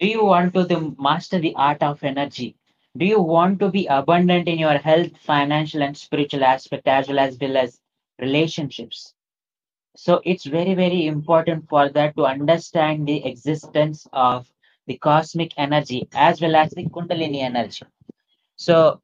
Do 0.00 0.06
you 0.06 0.24
want 0.24 0.54
to 0.54 0.96
master 0.98 1.38
the 1.38 1.54
art 1.54 1.82
of 1.82 2.02
energy? 2.02 2.56
Do 2.96 3.04
you 3.04 3.20
want 3.20 3.58
to 3.60 3.70
be 3.70 3.86
abundant 3.86 4.48
in 4.48 4.58
your 4.58 4.78
health, 4.78 5.16
financial, 5.18 5.82
and 5.82 5.96
spiritual 5.96 6.44
aspect 6.44 6.86
as 6.86 7.08
well 7.08 7.18
as 7.18 7.38
well 7.40 7.56
as 7.56 7.80
relationships? 8.20 9.14
So 9.96 10.20
it's 10.24 10.44
very, 10.44 10.74
very 10.74 11.06
important 11.06 11.68
for 11.68 11.88
that 11.90 12.16
to 12.16 12.24
understand 12.24 13.06
the 13.06 13.24
existence 13.24 14.06
of 14.12 14.50
the 14.86 14.98
cosmic 14.98 15.52
energy 15.56 16.08
as 16.12 16.40
well 16.40 16.56
as 16.56 16.70
the 16.70 16.84
Kundalini 16.84 17.42
energy. 17.42 17.86
So 18.56 19.00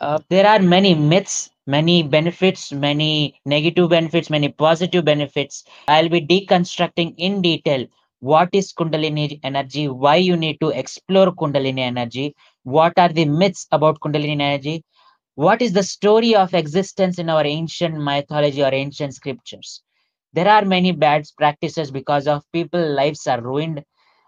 uh, 0.00 0.20
there 0.28 0.46
are 0.46 0.60
many 0.60 0.94
myths, 0.94 1.50
many 1.66 2.02
benefits, 2.02 2.72
many 2.72 3.40
negative 3.44 3.90
benefits, 3.90 4.30
many 4.30 4.48
positive 4.48 5.04
benefits. 5.04 5.64
I'll 5.88 6.08
be 6.08 6.20
deconstructing 6.20 7.14
in 7.18 7.42
detail 7.42 7.86
what 8.20 8.50
is 8.52 8.72
Kundalini 8.72 9.40
energy, 9.42 9.88
why 9.88 10.16
you 10.16 10.36
need 10.36 10.60
to 10.60 10.68
explore 10.68 11.34
Kundalini 11.34 11.80
energy, 11.80 12.34
what 12.62 12.92
are 12.98 13.08
the 13.08 13.24
myths 13.24 13.66
about 13.72 13.98
Kundalini 14.00 14.40
energy, 14.40 14.84
what 15.34 15.62
is 15.62 15.72
the 15.72 15.82
story 15.82 16.34
of 16.34 16.52
existence 16.52 17.18
in 17.18 17.30
our 17.30 17.44
ancient 17.46 17.96
mythology 17.98 18.62
or 18.62 18.74
ancient 18.74 19.14
scriptures. 19.14 19.82
There 20.34 20.48
are 20.48 20.64
many 20.64 20.92
bad 20.92 21.24
practices 21.38 21.90
because 21.90 22.28
of 22.28 22.44
people 22.52 22.80
lives 22.94 23.26
are 23.26 23.40
ruined. 23.40 23.82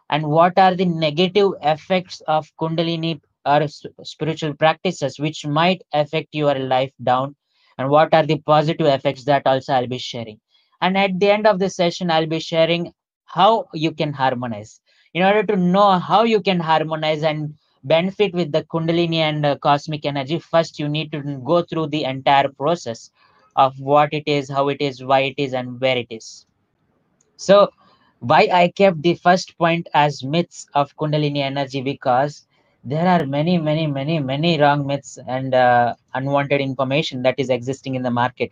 And 0.09 0.27
what 0.27 0.59
are 0.59 0.75
the 0.75 0.87
negative 0.87 1.53
effects 1.63 2.23
of 2.23 2.51
kundalini 2.61 3.21
or 3.45 3.67
spiritual 4.05 4.55
practices 4.55 5.19
which 5.19 5.47
might 5.47 5.83
affect 5.93 6.29
your 6.33 6.59
life 6.59 6.93
down? 7.03 7.37
And 7.79 7.91
what 7.91 8.15
are 8.15 8.25
the 8.25 8.39
positive 8.47 8.87
effects 8.87 9.25
that 9.25 9.47
also 9.47 9.75
i'll 9.75 9.87
be 9.87 9.99
sharing? 9.99 10.41
And 10.81 10.97
at 10.97 11.21
the 11.21 11.31
end 11.31 11.47
of 11.47 11.59
the 11.59 11.71
session 11.71 12.11
i'll 12.11 12.27
be 12.27 12.41
sharing 12.41 12.93
how 13.33 13.67
you 13.73 13.93
can 13.93 14.13
harmonize. 14.13 14.81
In 15.15 15.23
order 15.23 15.43
to 15.43 15.57
know 15.57 15.99
how 15.99 16.25
you 16.25 16.41
can 16.41 16.61
harmonize 16.61 17.23
and 17.23 17.55
benefit 17.85 18.33
with 18.35 18.53
the 18.53 18.63
kundalini 18.65 19.17
and 19.17 19.45
uh, 19.45 19.57
cosmic 19.59 20.05
energy 20.05 20.39
first 20.39 20.79
you 20.79 20.89
need 20.89 21.11
to 21.13 21.21
go 21.45 21.63
through 21.63 21.87
the 21.89 22.05
entire 22.05 22.49
process 22.49 23.11
of 23.57 23.79
what 23.81 24.13
it 24.13 24.23
is 24.27 24.51
how 24.51 24.69
it 24.69 24.81
is 24.81 25.03
why 25.03 25.21
it 25.21 25.35
is 25.37 25.53
and 25.55 25.81
where 25.81 25.97
it 25.97 26.07
is. 26.11 26.47
So 27.37 27.71
why 28.21 28.49
i 28.53 28.69
kept 28.69 29.03
the 29.03 29.15
first 29.15 29.57
point 29.59 29.89
as 29.95 30.23
myths 30.23 30.67
of 30.75 30.97
kundalini 30.97 31.43
energy 31.51 31.83
because 31.83 32.47
there 32.85 33.09
are 33.15 33.27
many 33.27 33.59
many 33.59 33.87
many 33.87 34.19
many 34.21 34.61
wrong 34.61 34.87
myths 34.87 35.19
and 35.27 35.55
uh, 35.55 35.95
unwanted 36.15 36.61
information 36.61 37.23
that 37.23 37.37
is 37.39 37.51
existing 37.51 37.95
in 37.97 38.03
the 38.03 38.11
market. 38.11 38.51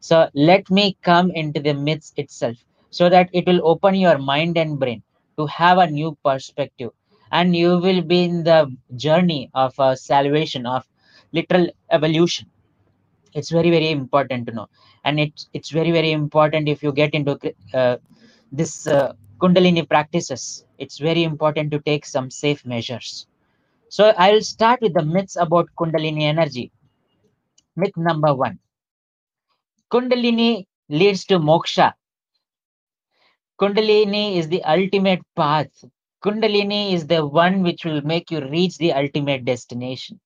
So 0.00 0.28
let 0.34 0.70
me 0.70 0.96
come 1.02 1.30
into 1.30 1.60
the 1.60 1.74
myths 1.74 2.12
itself 2.16 2.56
so 2.90 3.08
that 3.08 3.28
it 3.32 3.46
will 3.46 3.60
open 3.64 3.94
your 3.94 4.18
mind 4.18 4.56
and 4.58 4.78
brain 4.78 5.02
to 5.36 5.46
have 5.46 5.78
a 5.78 5.86
new 5.86 6.16
perspective. 6.24 6.90
And 7.30 7.54
you 7.54 7.78
will 7.78 8.02
be 8.02 8.24
in 8.24 8.44
the 8.44 8.74
journey 8.96 9.50
of 9.54 9.78
uh, 9.78 9.94
salvation 9.94 10.66
of 10.66 10.86
literal 11.32 11.68
evolution. 11.90 12.48
It's 13.34 13.50
very 13.50 13.70
very 13.70 13.90
important 13.90 14.46
to 14.46 14.54
know. 14.54 14.68
And 15.04 15.20
it's 15.20 15.48
it's 15.52 15.70
very 15.70 15.90
very 15.90 16.12
important 16.12 16.68
if 16.68 16.82
you 16.82 16.92
get 16.92 17.14
into 17.14 17.38
uh, 17.74 17.96
this 18.50 18.86
uh, 18.86 19.12
kundalini 19.40 19.88
practices. 19.88 20.64
It's 20.78 20.98
very 20.98 21.24
important 21.24 21.70
to 21.72 21.80
take 21.80 22.06
some 22.06 22.30
safe 22.30 22.64
measures. 22.64 23.26
So 23.90 24.12
i'll 24.18 24.42
start 24.42 24.80
with 24.82 24.94
the 24.94 25.04
myths 25.04 25.36
about 25.36 25.68
kundalini 25.78 26.22
energy. 26.22 26.72
Myth 27.76 27.96
number 27.96 28.34
1 28.34 28.58
kundalini 29.92 30.66
leads 30.88 31.24
to 31.24 31.38
moksha 31.38 31.92
kundalini 33.60 34.36
is 34.36 34.48
the 34.48 34.62
ultimate 34.76 35.22
path 35.36 35.84
kundalini 36.24 36.92
is 36.92 37.06
the 37.06 37.24
one 37.26 37.62
which 37.62 37.84
will 37.84 38.02
make 38.02 38.30
you 38.30 38.40
reach 38.56 38.76
the 38.78 38.92
ultimate 38.92 39.44
destination 39.44 40.18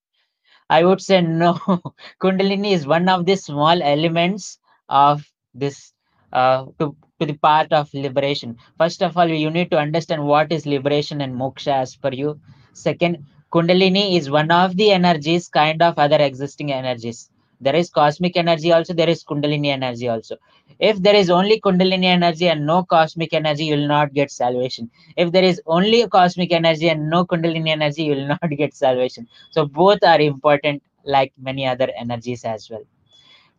I 0.73 0.85
would 0.85 1.03
say 1.03 1.21
no. 1.21 1.55
Kundalini 2.23 2.73
is 2.73 2.87
one 2.87 3.09
of 3.09 3.27
the 3.27 3.37
small 3.37 3.83
elements 3.83 4.59
of 4.89 5.23
this 5.55 5.93
uh, 6.33 6.65
to, 6.79 6.97
to 7.21 7.27
the 7.27 7.35
part 7.35 7.73
of 7.75 7.93
liberation. 7.93 8.57
First 8.79 9.03
of 9.03 9.19
all, 9.19 9.29
you 9.29 9.51
need 9.51 9.71
to 9.73 9.79
understand 9.79 10.25
what 10.25 10.51
is 10.51 10.65
liberation 10.65 11.21
and 11.21 11.35
moksha 11.35 11.75
as 11.83 11.95
per 11.97 12.11
you. 12.11 12.41
Second, 12.73 13.27
Kundalini 13.53 14.17
is 14.17 14.31
one 14.31 14.51
of 14.51 14.77
the 14.77 14.93
energies, 14.93 15.49
kind 15.49 15.83
of 15.83 15.99
other 15.99 16.17
existing 16.17 16.73
energies. 16.73 17.29
There 17.63 17.77
is 17.77 17.91
cosmic 17.91 18.37
energy 18.37 18.73
also, 18.73 18.93
there 18.93 19.09
is 19.09 19.23
Kundalini 19.23 19.69
energy 19.69 20.09
also. 20.09 20.37
If 20.81 21.01
there 21.01 21.15
is 21.15 21.31
only 21.31 21.61
Kundalini 21.61 22.07
energy 22.07 22.49
and 22.49 22.67
no 22.67 22.83
cosmic 22.83 23.33
energy, 23.33 23.67
you 23.67 23.77
will 23.77 23.87
not 23.87 24.13
get 24.13 24.33
salvation. 24.33 24.91
If 25.17 25.31
there 25.31 25.45
is 25.45 25.63
only 25.67 26.07
cosmic 26.09 26.53
energy 26.53 26.89
and 26.89 27.09
no 27.09 27.25
Kundalini 27.25 27.69
energy, 27.71 28.03
you 28.03 28.17
will 28.17 28.27
not 28.35 28.51
get 28.51 28.75
salvation. 28.75 29.29
So 29.51 29.65
both 29.67 30.01
are 30.03 30.21
important 30.21 30.83
like 31.05 31.33
many 31.41 31.65
other 31.67 31.89
energies 31.97 32.45
as 32.45 32.69
well. 32.69 32.83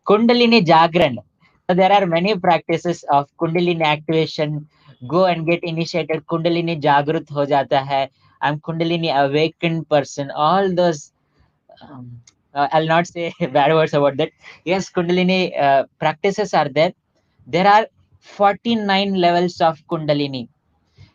Kundalini 0.06 0.62
Jagran. 0.66 1.16
So 1.66 1.74
there 1.74 1.90
are 1.90 2.06
many 2.06 2.36
practices 2.38 3.04
of 3.10 3.34
Kundalini 3.38 3.84
activation. 3.84 4.68
Go 5.08 5.24
and 5.24 5.46
get 5.46 5.64
initiated. 5.64 6.26
Kundalini 6.26 6.80
Jagrut 6.80 7.30
ho 7.30 7.46
jata 7.46 7.86
hai. 7.86 8.10
I'm 8.42 8.60
Kundalini 8.60 9.10
awakened 9.14 9.88
person. 9.88 10.30
All 10.30 10.74
those 10.74 11.12
um, 11.80 12.20
uh, 12.54 12.68
I'll 12.72 12.86
not 12.86 13.06
say 13.06 13.32
bad 13.52 13.72
words 13.72 13.94
about 13.94 14.16
that. 14.18 14.30
Yes, 14.64 14.90
Kundalini 14.90 15.58
uh, 15.60 15.84
practices 15.98 16.54
are 16.54 16.68
there. 16.68 16.92
There 17.46 17.66
are 17.66 17.86
49 18.20 19.14
levels 19.14 19.60
of 19.60 19.80
Kundalini. 19.90 20.48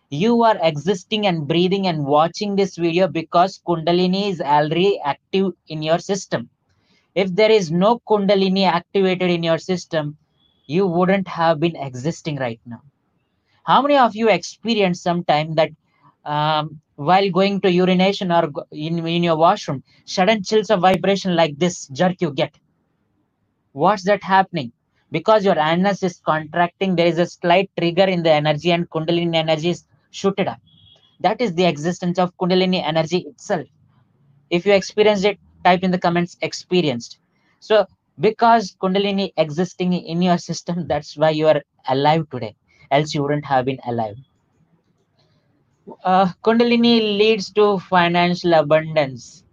You 0.09 0.43
are 0.43 0.57
existing 0.61 1.27
and 1.27 1.47
breathing 1.47 1.87
and 1.87 2.05
watching 2.05 2.55
this 2.55 2.77
video 2.77 3.07
because 3.07 3.59
Kundalini 3.67 4.29
is 4.29 4.41
already 4.41 4.99
active 5.03 5.53
in 5.67 5.81
your 5.83 5.99
system. 5.99 6.49
If 7.15 7.35
there 7.35 7.51
is 7.51 7.71
no 7.71 7.99
Kundalini 8.09 8.65
activated 8.65 9.31
in 9.31 9.43
your 9.43 9.59
system, 9.59 10.17
you 10.67 10.87
wouldn't 10.87 11.27
have 11.27 11.59
been 11.59 11.75
existing 11.75 12.37
right 12.37 12.61
now. 12.65 12.81
How 13.65 13.81
many 13.81 13.97
of 13.97 14.15
you 14.17 14.29
experienced 14.29 15.03
sometime 15.03 15.55
that 15.55 15.71
um, 16.29 16.79
while 16.95 17.29
going 17.31 17.59
to 17.61 17.71
urination 17.71 18.31
or 18.31 18.51
in, 18.71 19.05
in 19.07 19.23
your 19.23 19.37
washroom, 19.37 19.83
sudden 20.05 20.43
chills 20.43 20.69
of 20.69 20.81
vibration 20.81 21.35
like 21.35 21.57
this 21.57 21.87
jerk 21.87 22.17
you 22.21 22.31
get. 22.31 22.53
What's 23.71 24.03
that 24.03 24.23
happening? 24.23 24.71
Because 25.11 25.43
your 25.43 25.57
anus 25.57 26.03
is 26.03 26.21
contracting, 26.23 26.95
there 26.95 27.07
is 27.07 27.17
a 27.17 27.25
slight 27.25 27.71
trigger 27.77 28.03
in 28.03 28.21
the 28.23 28.31
energy 28.31 28.71
and 28.71 28.87
Kundalini 28.89 29.35
energy 29.35 29.69
is 29.71 29.85
shooted 30.11 30.47
up. 30.47 30.59
That 31.19 31.41
is 31.41 31.55
the 31.55 31.65
existence 31.65 32.19
of 32.19 32.37
Kundalini 32.37 32.83
energy 32.85 33.19
itself. 33.19 33.67
If 34.51 34.65
you 34.67 34.73
experienced 34.73 35.25
it, 35.25 35.39
type 35.63 35.83
in 35.83 35.91
the 35.91 35.99
comments 35.99 36.37
experienced. 36.41 37.19
So 37.59 37.87
because 38.19 38.75
Kundalini 38.81 39.33
existing 39.37 39.93
in 39.93 40.21
your 40.21 40.37
system, 40.37 40.87
that's 40.87 41.17
why 41.17 41.31
you 41.31 41.47
are 41.47 41.61
alive 41.87 42.29
today. 42.29 42.55
Else 42.91 43.15
you 43.15 43.23
wouldn't 43.23 43.45
have 43.45 43.65
been 43.65 43.79
alive 43.87 44.15
Kundalini 46.43 47.17
leads 47.17 47.51
to 47.53 47.79
financial 47.79 48.53
abundance. 48.53 49.43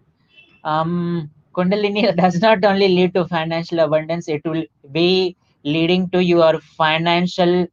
Um, 0.64 1.30
Kundalini 1.54 2.14
does 2.22 2.40
not 2.40 2.64
only 2.64 2.88
lead 2.88 3.14
to 3.14 3.26
financial 3.26 3.80
abundance, 3.80 4.28
it 4.28 4.42
will 4.44 4.64
be 4.92 5.36
leading 5.64 6.08
to 6.10 6.22
your 6.22 6.60
financial 6.60 7.66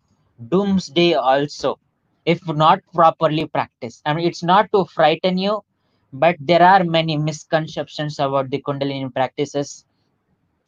doomsday 0.49 1.13
also, 1.13 1.79
if 2.25 2.45
not 2.47 2.79
properly 2.93 3.45
practiced. 3.45 4.01
I 4.05 4.13
mean, 4.13 4.27
it's 4.27 4.43
not 4.43 4.71
to 4.73 4.85
frighten 4.85 5.37
you, 5.37 5.61
but 6.11 6.35
there 6.39 6.61
are 6.61 6.83
many 6.83 7.17
misconceptions 7.17 8.19
about 8.19 8.49
the 8.49 8.61
Kundalini 8.61 9.13
practices. 9.13 9.85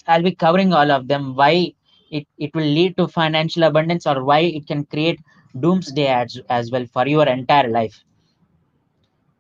I'll 0.07 0.23
be 0.23 0.35
covering 0.35 0.73
all 0.73 0.91
of 0.91 1.07
them. 1.07 1.35
Why 1.35 1.73
it, 2.11 2.27
it 2.37 2.53
will 2.53 2.65
lead 2.65 2.97
to 2.97 3.07
financial 3.07 3.63
abundance 3.63 4.05
or 4.05 4.23
why 4.23 4.39
it 4.39 4.67
can 4.67 4.85
create 4.85 5.19
doomsday 5.59 6.07
as, 6.07 6.39
as 6.49 6.71
well 6.71 6.85
for 6.85 7.07
your 7.07 7.27
entire 7.27 7.69
life. 7.69 8.03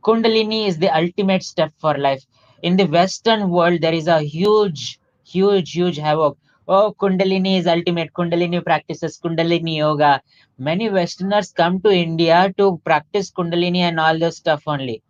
Kundalini 0.03 0.67
is 0.67 0.77
the 0.77 0.95
ultimate 0.95 1.43
step 1.43 1.73
for 1.79 1.97
life. 1.97 2.23
In 2.61 2.77
the 2.77 2.85
Western 2.85 3.49
world, 3.49 3.81
there 3.81 3.93
is 3.93 4.07
a 4.07 4.21
huge, 4.21 4.99
huge, 5.23 5.71
huge 5.71 5.97
havoc. 5.97 6.37
Oh, 6.67 6.95
Kundalini 6.99 7.57
is 7.59 7.67
ultimate. 7.67 8.13
Kundalini 8.13 8.63
practices 8.63 9.19
Kundalini 9.23 9.77
yoga. 9.77 10.21
Many 10.57 10.89
Westerners 10.89 11.51
come 11.51 11.81
to 11.81 11.91
India 11.91 12.53
to 12.57 12.79
practice 12.85 13.31
Kundalini 13.31 13.79
and 13.79 13.99
all 13.99 14.17
this 14.17 14.37
stuff 14.37 14.63
only. 14.67 15.01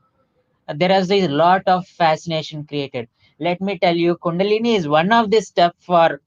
There 0.73 0.91
is 0.91 1.11
a 1.11 1.27
lot 1.27 1.63
of 1.67 1.85
fascination 1.87 2.65
created. 2.65 3.07
Let 3.39 3.61
me 3.61 3.77
tell 3.77 3.95
you, 3.95 4.17
Kundalini 4.17 4.75
is 4.75 4.87
one 4.87 5.11
of 5.11 5.29
the 5.29 5.41
steps 5.41 5.83
for 5.85 6.21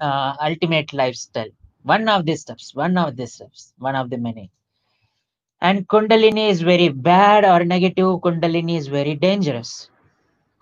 uh, 0.00 0.34
ultimate 0.40 0.92
lifestyle 0.92 1.50
one 1.92 2.08
of 2.14 2.26
the 2.28 2.36
steps 2.42 2.74
one 2.74 2.96
of 3.04 3.16
the 3.18 3.26
steps 3.34 3.72
one 3.88 3.96
of 4.02 4.08
the 4.12 4.18
many 4.26 4.46
and 5.60 5.86
kundalini 5.92 6.46
is 6.54 6.60
very 6.72 6.88
bad 7.10 7.44
or 7.52 7.58
negative 7.74 8.10
kundalini 8.26 8.76
is 8.82 8.88
very 8.98 9.14
dangerous 9.26 9.72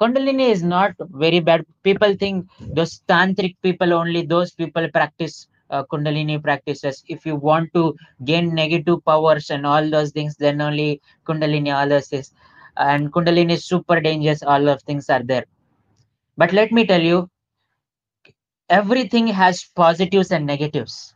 kundalini 0.01 0.49
is 0.57 0.63
not 0.77 0.93
very 1.25 1.41
bad 1.49 1.65
people 1.89 2.15
think 2.23 2.47
those 2.79 2.95
tantric 3.13 3.55
people 3.67 3.93
only 4.01 4.23
those 4.35 4.53
people 4.63 4.87
practice 4.99 5.37
uh, 5.73 5.83
Kundalini 5.91 6.41
practices. 6.41 7.03
If 7.09 7.27
you 7.27 7.37
want 7.37 7.73
to 7.75 7.97
gain 8.25 8.55
negative 8.55 9.05
powers 9.05 9.51
and 9.51 9.67
all 9.67 9.89
those 9.91 10.13
things, 10.13 10.37
then 10.37 10.61
only 10.61 11.01
Kundalini, 11.27 11.75
all 11.75 11.89
those 11.89 12.09
things. 12.09 12.33
And 12.77 13.13
Kundalini 13.13 13.53
is 13.53 13.65
super 13.65 14.01
dangerous, 14.01 14.43
all 14.43 14.69
of 14.69 14.83
things 14.83 15.09
are 15.09 15.23
there. 15.23 15.47
But 16.37 16.53
let 16.53 16.73
me 16.73 16.87
tell 16.87 17.01
you, 17.01 17.29
everything 18.73 19.29
has 19.29 19.65
positives 19.77 20.33
and 20.33 20.47
negatives. 20.47 21.15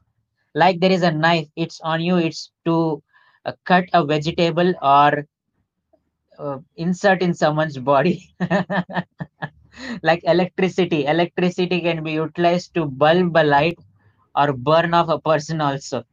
Like 0.54 0.80
there 0.80 0.92
is 0.92 1.02
a 1.02 1.12
knife, 1.12 1.48
it's 1.56 1.80
on 1.82 2.00
you, 2.02 2.18
it's 2.18 2.52
to 2.66 3.02
uh, 3.46 3.52
cut 3.64 3.86
a 3.94 4.04
vegetable 4.04 4.74
or 4.82 5.26
uh, 6.38 6.58
insert 6.76 7.22
in 7.22 7.34
someone's 7.34 7.78
body. 7.78 8.30
like 10.02 10.22
electricity, 10.24 11.06
electricity 11.06 11.80
can 11.80 12.02
be 12.04 12.12
utilized 12.12 12.74
to 12.74 12.86
bulb 12.86 13.36
a 13.36 13.44
light 13.44 13.78
or 14.34 14.52
burn 14.52 14.94
off 14.94 15.08
a 15.08 15.18
person 15.20 15.60
also. 15.60 16.04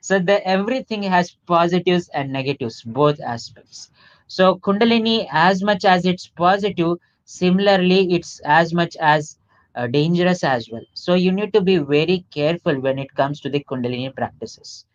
So 0.00 0.18
the 0.18 0.46
everything 0.46 1.02
has 1.04 1.36
positives 1.46 2.08
and 2.14 2.32
negatives, 2.32 2.82
both 2.82 3.20
aspects. 3.20 3.90
So 4.28 4.56
Kundalini, 4.56 5.28
as 5.30 5.62
much 5.62 5.84
as 5.84 6.06
it's 6.06 6.26
positive, 6.28 6.98
similarly 7.24 8.12
it's 8.14 8.40
as 8.44 8.72
much 8.74 8.96
as 9.00 9.38
uh, 9.74 9.86
dangerous 9.86 10.44
as 10.44 10.68
well. 10.70 10.84
So 10.94 11.14
you 11.14 11.32
need 11.32 11.52
to 11.54 11.60
be 11.60 11.78
very 11.78 12.24
careful 12.30 12.80
when 12.80 12.98
it 12.98 13.14
comes 13.14 13.40
to 13.40 13.48
the 13.48 13.64
Kundalini 13.64 14.14
practices. 14.14 14.86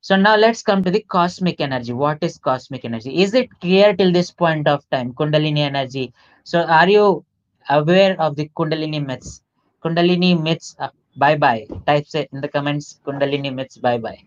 So 0.00 0.16
now 0.16 0.36
let's 0.36 0.62
come 0.62 0.84
to 0.84 0.90
the 0.90 1.04
cosmic 1.08 1.60
energy. 1.60 1.92
What 1.92 2.18
is 2.22 2.38
cosmic 2.38 2.84
energy? 2.84 3.22
Is 3.22 3.34
it 3.34 3.48
clear 3.60 3.94
till 3.94 4.12
this 4.12 4.30
point 4.30 4.68
of 4.68 4.88
time? 4.90 5.12
Kundalini 5.12 5.58
energy. 5.58 6.12
So 6.44 6.62
are 6.62 6.88
you 6.88 7.24
aware 7.68 8.20
of 8.20 8.36
the 8.36 8.48
Kundalini 8.56 9.04
myths? 9.04 9.42
Kundalini 9.84 10.40
myths, 10.40 10.76
uh, 10.78 10.90
bye 11.16 11.36
bye. 11.36 11.66
Type 11.86 12.06
it 12.14 12.28
in 12.32 12.40
the 12.40 12.48
comments. 12.48 13.00
Kundalini 13.04 13.52
myths, 13.52 13.76
bye 13.76 13.98
bye. 13.98 14.22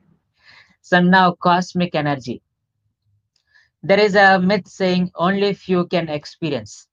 So 0.82 1.00
now 1.00 1.34
cosmic 1.34 1.96
energy. 1.96 2.42
There 3.84 4.00
is 4.00 4.16
a 4.16 4.40
myth 4.40 4.68
saying 4.68 5.12
only 5.16 5.54
few 5.54 5.88
can 5.88 6.10
experience. 6.10 6.88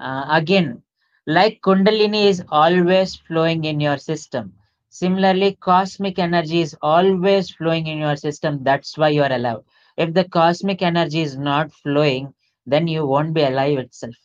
Uh, 0.00 0.26
again, 0.30 0.82
like 1.26 1.60
Kundalini 1.62 2.26
is 2.26 2.42
always 2.50 3.16
flowing 3.16 3.64
in 3.64 3.80
your 3.80 3.98
system. 3.98 4.54
Similarly, 4.90 5.56
cosmic 5.60 6.18
energy 6.18 6.60
is 6.60 6.76
always 6.82 7.50
flowing 7.50 7.86
in 7.86 7.98
your 7.98 8.16
system. 8.16 8.62
That's 8.62 8.96
why 8.98 9.10
you 9.10 9.22
are 9.22 9.32
alive. 9.32 9.64
If 9.96 10.14
the 10.14 10.24
cosmic 10.24 10.82
energy 10.82 11.20
is 11.20 11.36
not 11.36 11.72
flowing, 11.72 12.34
then 12.66 12.88
you 12.88 13.06
won't 13.06 13.34
be 13.34 13.42
alive 13.42 13.78
itself. 13.78 14.16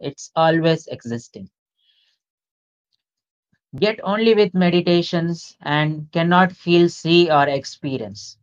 It's 0.00 0.30
always 0.34 0.86
existing. 0.88 1.50
Get 3.76 3.98
only 4.02 4.34
with 4.34 4.52
meditations 4.52 5.56
and 5.62 6.12
cannot 6.12 6.52
feel, 6.52 6.90
see, 6.90 7.30
or 7.30 7.48
experience. 7.48 8.36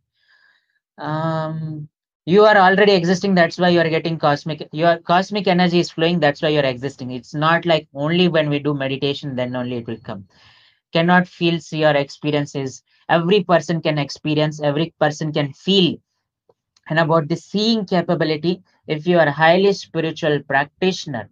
Um, 0.98 1.88
you 2.26 2.44
are 2.44 2.56
already 2.56 2.92
existing 2.92 3.34
that's 3.34 3.58
why 3.58 3.68
you 3.70 3.80
are 3.80 3.88
getting 3.88 4.18
cosmic 4.18 4.68
your 4.72 4.98
cosmic 5.10 5.46
energy 5.46 5.78
is 5.80 5.90
flowing 5.90 6.20
that's 6.20 6.42
why 6.42 6.48
you're 6.48 6.64
existing. 6.74 7.10
It's 7.12 7.34
not 7.34 7.66
like 7.66 7.88
only 7.94 8.28
when 8.28 8.50
we 8.50 8.58
do 8.58 8.74
meditation 8.74 9.36
then 9.36 9.56
only 9.56 9.76
it 9.76 9.86
will 9.86 10.00
come. 10.04 10.26
Cannot 10.92 11.28
feel 11.28 11.60
see 11.60 11.84
or 11.84 11.94
experiences 11.96 12.82
every 13.08 13.44
person 13.44 13.80
can 13.82 13.98
experience 13.98 14.60
every 14.62 14.94
person 15.00 15.32
can 15.32 15.52
feel. 15.52 15.98
And 16.88 16.98
about 16.98 17.28
the 17.28 17.36
seeing 17.36 17.84
capability 17.86 18.62
if 18.88 19.06
you 19.06 19.18
are 19.18 19.30
highly 19.30 19.72
spiritual 19.72 20.40
practitioner 20.42 21.30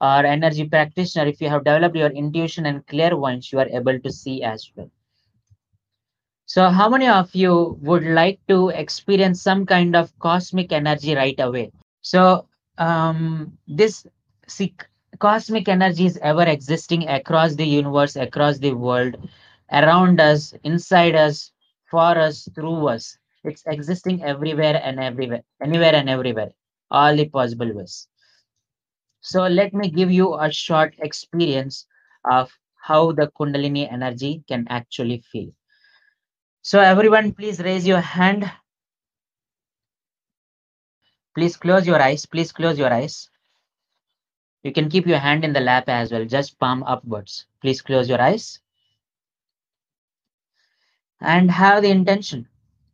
or 0.00 0.26
energy 0.26 0.66
practitioner 0.68 1.26
if 1.26 1.40
you 1.40 1.48
have 1.50 1.64
developed 1.64 1.96
your 1.96 2.10
intuition 2.10 2.66
and 2.66 2.86
clairvoyance 2.86 3.52
you 3.52 3.58
are 3.60 3.68
able 3.68 3.98
to 4.00 4.12
see 4.12 4.42
as 4.42 4.70
well 4.76 4.90
so 6.46 6.68
how 6.68 6.88
many 6.88 7.08
of 7.08 7.34
you 7.34 7.78
would 7.80 8.04
like 8.04 8.40
to 8.48 8.68
experience 8.70 9.42
some 9.42 9.64
kind 9.64 9.96
of 9.96 10.16
cosmic 10.18 10.72
energy 10.72 11.14
right 11.14 11.38
away? 11.38 11.72
So 12.02 12.46
um, 12.78 13.56
this 13.66 14.06
see, 14.48 14.74
cosmic 15.18 15.68
energy 15.68 16.06
is 16.06 16.18
ever 16.18 16.42
existing 16.42 17.08
across 17.08 17.54
the 17.54 17.64
universe, 17.64 18.16
across 18.16 18.58
the 18.58 18.72
world, 18.72 19.16
around 19.72 20.20
us, 20.20 20.52
inside 20.64 21.14
us, 21.14 21.52
for 21.90 22.18
us, 22.18 22.48
through 22.54 22.88
us. 22.88 23.16
It's 23.44 23.62
existing 23.66 24.22
everywhere 24.22 24.80
and 24.82 25.00
everywhere, 25.00 25.42
anywhere 25.62 25.94
and 25.94 26.08
everywhere, 26.08 26.50
all 26.90 27.16
the 27.16 27.28
possible 27.28 27.72
ways. 27.72 28.08
So 29.20 29.46
let 29.46 29.72
me 29.72 29.90
give 29.90 30.10
you 30.10 30.34
a 30.38 30.50
short 30.50 30.94
experience 30.98 31.86
of 32.30 32.52
how 32.76 33.12
the 33.12 33.30
Kundalini 33.38 33.90
energy 33.92 34.42
can 34.48 34.66
actually 34.68 35.22
feel. 35.30 35.50
So 36.62 36.78
everyone, 36.78 37.32
please 37.32 37.58
raise 37.58 37.84
your 37.84 38.00
hand. 38.00 38.48
Please 41.34 41.56
close 41.56 41.86
your 41.86 42.00
eyes. 42.00 42.24
Please 42.24 42.52
close 42.52 42.78
your 42.78 42.92
eyes. 42.92 43.28
You 44.62 44.72
can 44.72 44.88
keep 44.88 45.06
your 45.08 45.18
hand 45.18 45.44
in 45.44 45.52
the 45.52 45.60
lap 45.60 45.88
as 45.88 46.12
well, 46.12 46.24
just 46.24 46.60
palm 46.60 46.84
upwards. 46.84 47.46
Please 47.60 47.82
close 47.82 48.08
your 48.08 48.20
eyes. 48.20 48.60
And 51.20 51.50
have 51.50 51.82
the 51.82 51.90
intention. 51.90 52.48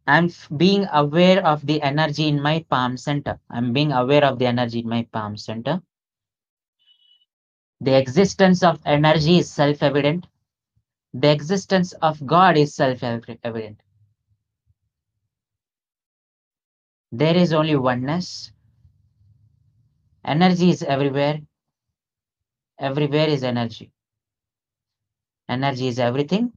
I'm 0.06 0.30
being 0.56 0.86
aware 0.90 1.44
of 1.44 1.66
the 1.66 1.82
energy 1.82 2.26
in 2.26 2.40
my 2.40 2.64
palm 2.70 2.96
center. 2.96 3.38
I'm 3.50 3.74
being 3.74 3.92
aware 3.92 4.24
of 4.24 4.38
the 4.38 4.46
energy 4.46 4.78
in 4.78 4.88
my 4.88 5.06
palm 5.12 5.36
center. 5.36 5.82
The 7.82 7.98
existence 7.98 8.62
of 8.62 8.80
energy 8.86 9.38
is 9.38 9.52
self-evident 9.52 10.26
the 11.14 11.30
existence 11.30 11.92
of 12.02 12.24
God 12.26 12.56
is 12.56 12.74
self-evident. 12.74 13.80
There 17.10 17.36
is 17.36 17.52
only 17.54 17.76
oneness. 17.76 18.52
Energy 20.24 20.70
is 20.70 20.82
everywhere. 20.82 21.40
Everywhere 22.78 23.28
is 23.28 23.42
energy. 23.42 23.90
Energy 25.48 25.88
is 25.88 25.98
everything. 25.98 26.52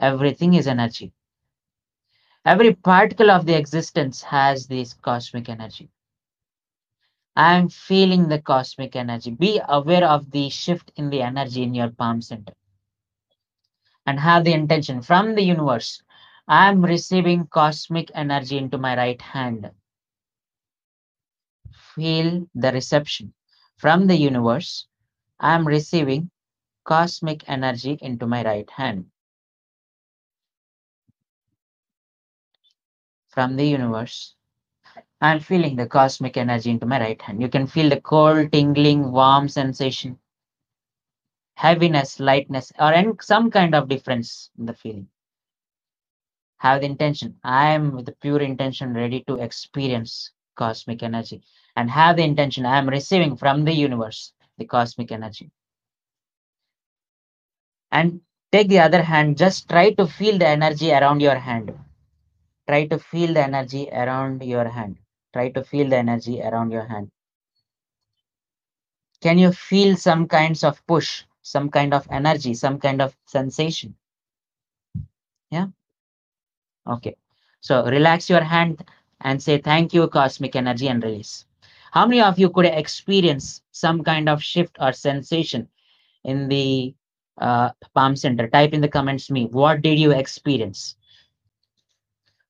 Everything 0.00 0.54
is 0.54 0.66
energy. 0.66 1.12
Every 2.44 2.74
particle 2.74 3.30
of 3.30 3.46
the 3.46 3.56
existence 3.56 4.22
has 4.22 4.66
this 4.66 4.94
cosmic 4.94 5.48
energy. 5.48 5.90
I 7.36 7.54
am 7.54 7.68
feeling 7.68 8.26
the 8.26 8.40
cosmic 8.40 8.96
energy. 8.96 9.30
Be 9.30 9.60
aware 9.68 10.04
of 10.04 10.30
the 10.32 10.48
shift 10.48 10.90
in 10.96 11.08
the 11.10 11.22
energy 11.22 11.62
in 11.62 11.74
your 11.74 11.90
palm 11.90 12.20
center 12.20 12.54
and 14.08 14.18
have 14.18 14.42
the 14.44 14.54
intention 14.54 15.02
from 15.02 15.34
the 15.34 15.42
universe. 15.42 16.02
I 16.48 16.70
am 16.70 16.82
receiving 16.82 17.46
cosmic 17.48 18.10
energy 18.14 18.56
into 18.56 18.78
my 18.78 18.96
right 18.96 19.20
hand. 19.20 19.70
Feel 21.94 22.48
the 22.54 22.72
reception 22.72 23.34
from 23.76 24.06
the 24.06 24.16
universe. 24.16 24.86
I 25.38 25.54
am 25.54 25.68
receiving 25.68 26.30
cosmic 26.84 27.44
energy 27.50 27.98
into 28.00 28.26
my 28.26 28.42
right 28.42 28.70
hand. 28.70 29.04
From 33.28 33.56
the 33.56 33.66
universe, 33.66 34.34
I'm 35.20 35.40
feeling 35.40 35.76
the 35.76 35.86
cosmic 35.86 36.38
energy 36.38 36.70
into 36.70 36.86
my 36.86 36.98
right 36.98 37.20
hand. 37.20 37.42
You 37.42 37.50
can 37.50 37.66
feel 37.66 37.90
the 37.90 38.00
cold, 38.00 38.52
tingling, 38.52 39.12
warm 39.12 39.50
sensation 39.50 40.18
heaviness, 41.58 42.20
lightness, 42.20 42.72
or 42.78 42.92
any, 42.92 43.12
some 43.20 43.50
kind 43.50 43.74
of 43.74 43.88
difference 43.88 44.48
in 44.60 44.64
the 44.64 44.72
feeling. 44.72 45.08
Have 46.58 46.82
the 46.82 46.86
intention. 46.86 47.34
I 47.42 47.70
am 47.70 47.96
with 47.96 48.06
the 48.06 48.12
pure 48.12 48.40
intention 48.40 48.94
ready 48.94 49.24
to 49.26 49.40
experience 49.40 50.30
cosmic 50.54 51.02
energy 51.02 51.42
and 51.74 51.90
have 51.90 52.16
the 52.16 52.22
intention 52.22 52.64
I 52.64 52.78
am 52.78 52.88
receiving 52.88 53.36
from 53.36 53.64
the 53.64 53.72
universe 53.72 54.32
the 54.58 54.66
cosmic 54.66 55.10
energy. 55.10 55.50
And 57.90 58.20
take 58.52 58.68
the 58.68 58.78
other 58.78 59.02
hand, 59.02 59.36
just 59.36 59.68
try 59.68 59.92
to 59.94 60.06
feel 60.06 60.38
the 60.38 60.46
energy 60.46 60.92
around 60.92 61.20
your 61.20 61.36
hand. 61.36 61.76
Try 62.68 62.86
to 62.86 63.00
feel 63.00 63.34
the 63.34 63.42
energy 63.42 63.88
around 63.90 64.44
your 64.44 64.68
hand. 64.68 64.98
Try 65.32 65.50
to 65.50 65.64
feel 65.64 65.88
the 65.88 65.96
energy 65.96 66.40
around 66.40 66.70
your 66.70 66.86
hand. 66.86 67.10
Can 69.20 69.38
you 69.38 69.50
feel 69.50 69.96
some 69.96 70.28
kinds 70.28 70.62
of 70.62 70.86
push 70.86 71.24
some 71.48 71.70
kind 71.70 71.94
of 71.94 72.06
energy, 72.10 72.52
some 72.52 72.78
kind 72.78 73.00
of 73.00 73.16
sensation. 73.24 73.94
Yeah. 75.50 75.68
Okay. 76.86 77.16
So 77.60 77.84
relax 77.86 78.28
your 78.28 78.42
hand 78.42 78.84
and 79.22 79.42
say 79.42 79.58
thank 79.58 79.94
you, 79.94 80.06
cosmic 80.08 80.56
energy, 80.56 80.88
and 80.88 81.02
release. 81.02 81.46
How 81.90 82.06
many 82.06 82.20
of 82.20 82.38
you 82.38 82.50
could 82.50 82.66
experience 82.66 83.62
some 83.72 84.04
kind 84.04 84.28
of 84.28 84.42
shift 84.42 84.76
or 84.78 84.92
sensation 84.92 85.68
in 86.24 86.48
the 86.48 86.94
uh, 87.38 87.70
palm 87.94 88.14
center? 88.14 88.46
Type 88.48 88.74
in 88.74 88.82
the 88.82 88.88
comments 88.88 89.30
me. 89.30 89.46
What 89.46 89.80
did 89.80 89.98
you 89.98 90.12
experience? 90.12 90.96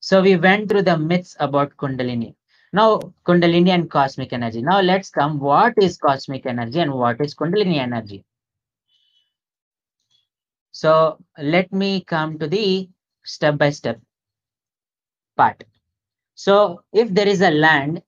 So 0.00 0.22
we 0.22 0.36
went 0.36 0.68
through 0.68 0.82
the 0.82 0.98
myths 0.98 1.36
about 1.38 1.76
Kundalini. 1.76 2.34
Now, 2.72 2.98
Kundalini 3.24 3.70
and 3.70 3.88
cosmic 3.88 4.32
energy. 4.32 4.60
Now 4.60 4.80
let's 4.80 5.08
come. 5.08 5.38
What 5.38 5.74
is 5.80 5.96
cosmic 5.98 6.46
energy 6.46 6.80
and 6.80 6.92
what 6.92 7.20
is 7.20 7.34
Kundalini 7.34 7.78
energy? 7.78 8.24
So 10.78 11.18
let 11.36 11.72
me 11.72 12.04
come 12.04 12.38
to 12.38 12.46
the 12.46 12.88
step 13.24 13.58
by 13.58 13.70
step 13.70 14.00
part. 15.36 15.64
So 16.36 16.84
if 16.92 17.12
there 17.12 17.26
is 17.26 17.40
a 17.40 17.50
land, 17.50 18.02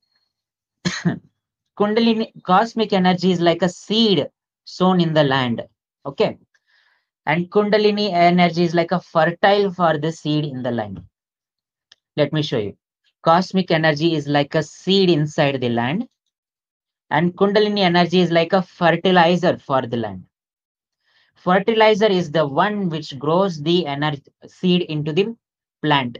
Kundalini 1.76 2.30
cosmic 2.44 2.92
energy 2.92 3.32
is 3.32 3.40
like 3.40 3.62
a 3.62 3.68
seed 3.68 4.28
sown 4.66 5.00
in 5.00 5.14
the 5.14 5.24
land. 5.24 5.64
Okay. 6.06 6.38
And 7.26 7.50
Kundalini 7.50 8.12
energy 8.12 8.62
is 8.62 8.72
like 8.72 8.92
a 8.92 9.00
fertile 9.00 9.72
for 9.72 9.98
the 9.98 10.12
seed 10.12 10.44
in 10.44 10.62
the 10.62 10.70
land. 10.70 11.02
Let 12.16 12.32
me 12.32 12.42
show 12.42 12.58
you. 12.58 12.76
Cosmic 13.24 13.72
energy 13.72 14.14
is 14.14 14.28
like 14.28 14.54
a 14.54 14.62
seed 14.62 15.10
inside 15.10 15.60
the 15.60 15.70
land. 15.70 16.06
And 17.10 17.36
Kundalini 17.36 17.80
energy 17.80 18.20
is 18.20 18.30
like 18.30 18.52
a 18.52 18.62
fertilizer 18.62 19.58
for 19.58 19.84
the 19.84 19.96
land. 19.96 20.26
Fertilizer 21.44 22.06
is 22.06 22.30
the 22.30 22.46
one 22.46 22.90
which 22.90 23.18
grows 23.18 23.62
the 23.62 23.86
energy 23.86 24.22
seed 24.46 24.82
into 24.82 25.10
the 25.10 25.34
plant. 25.82 26.18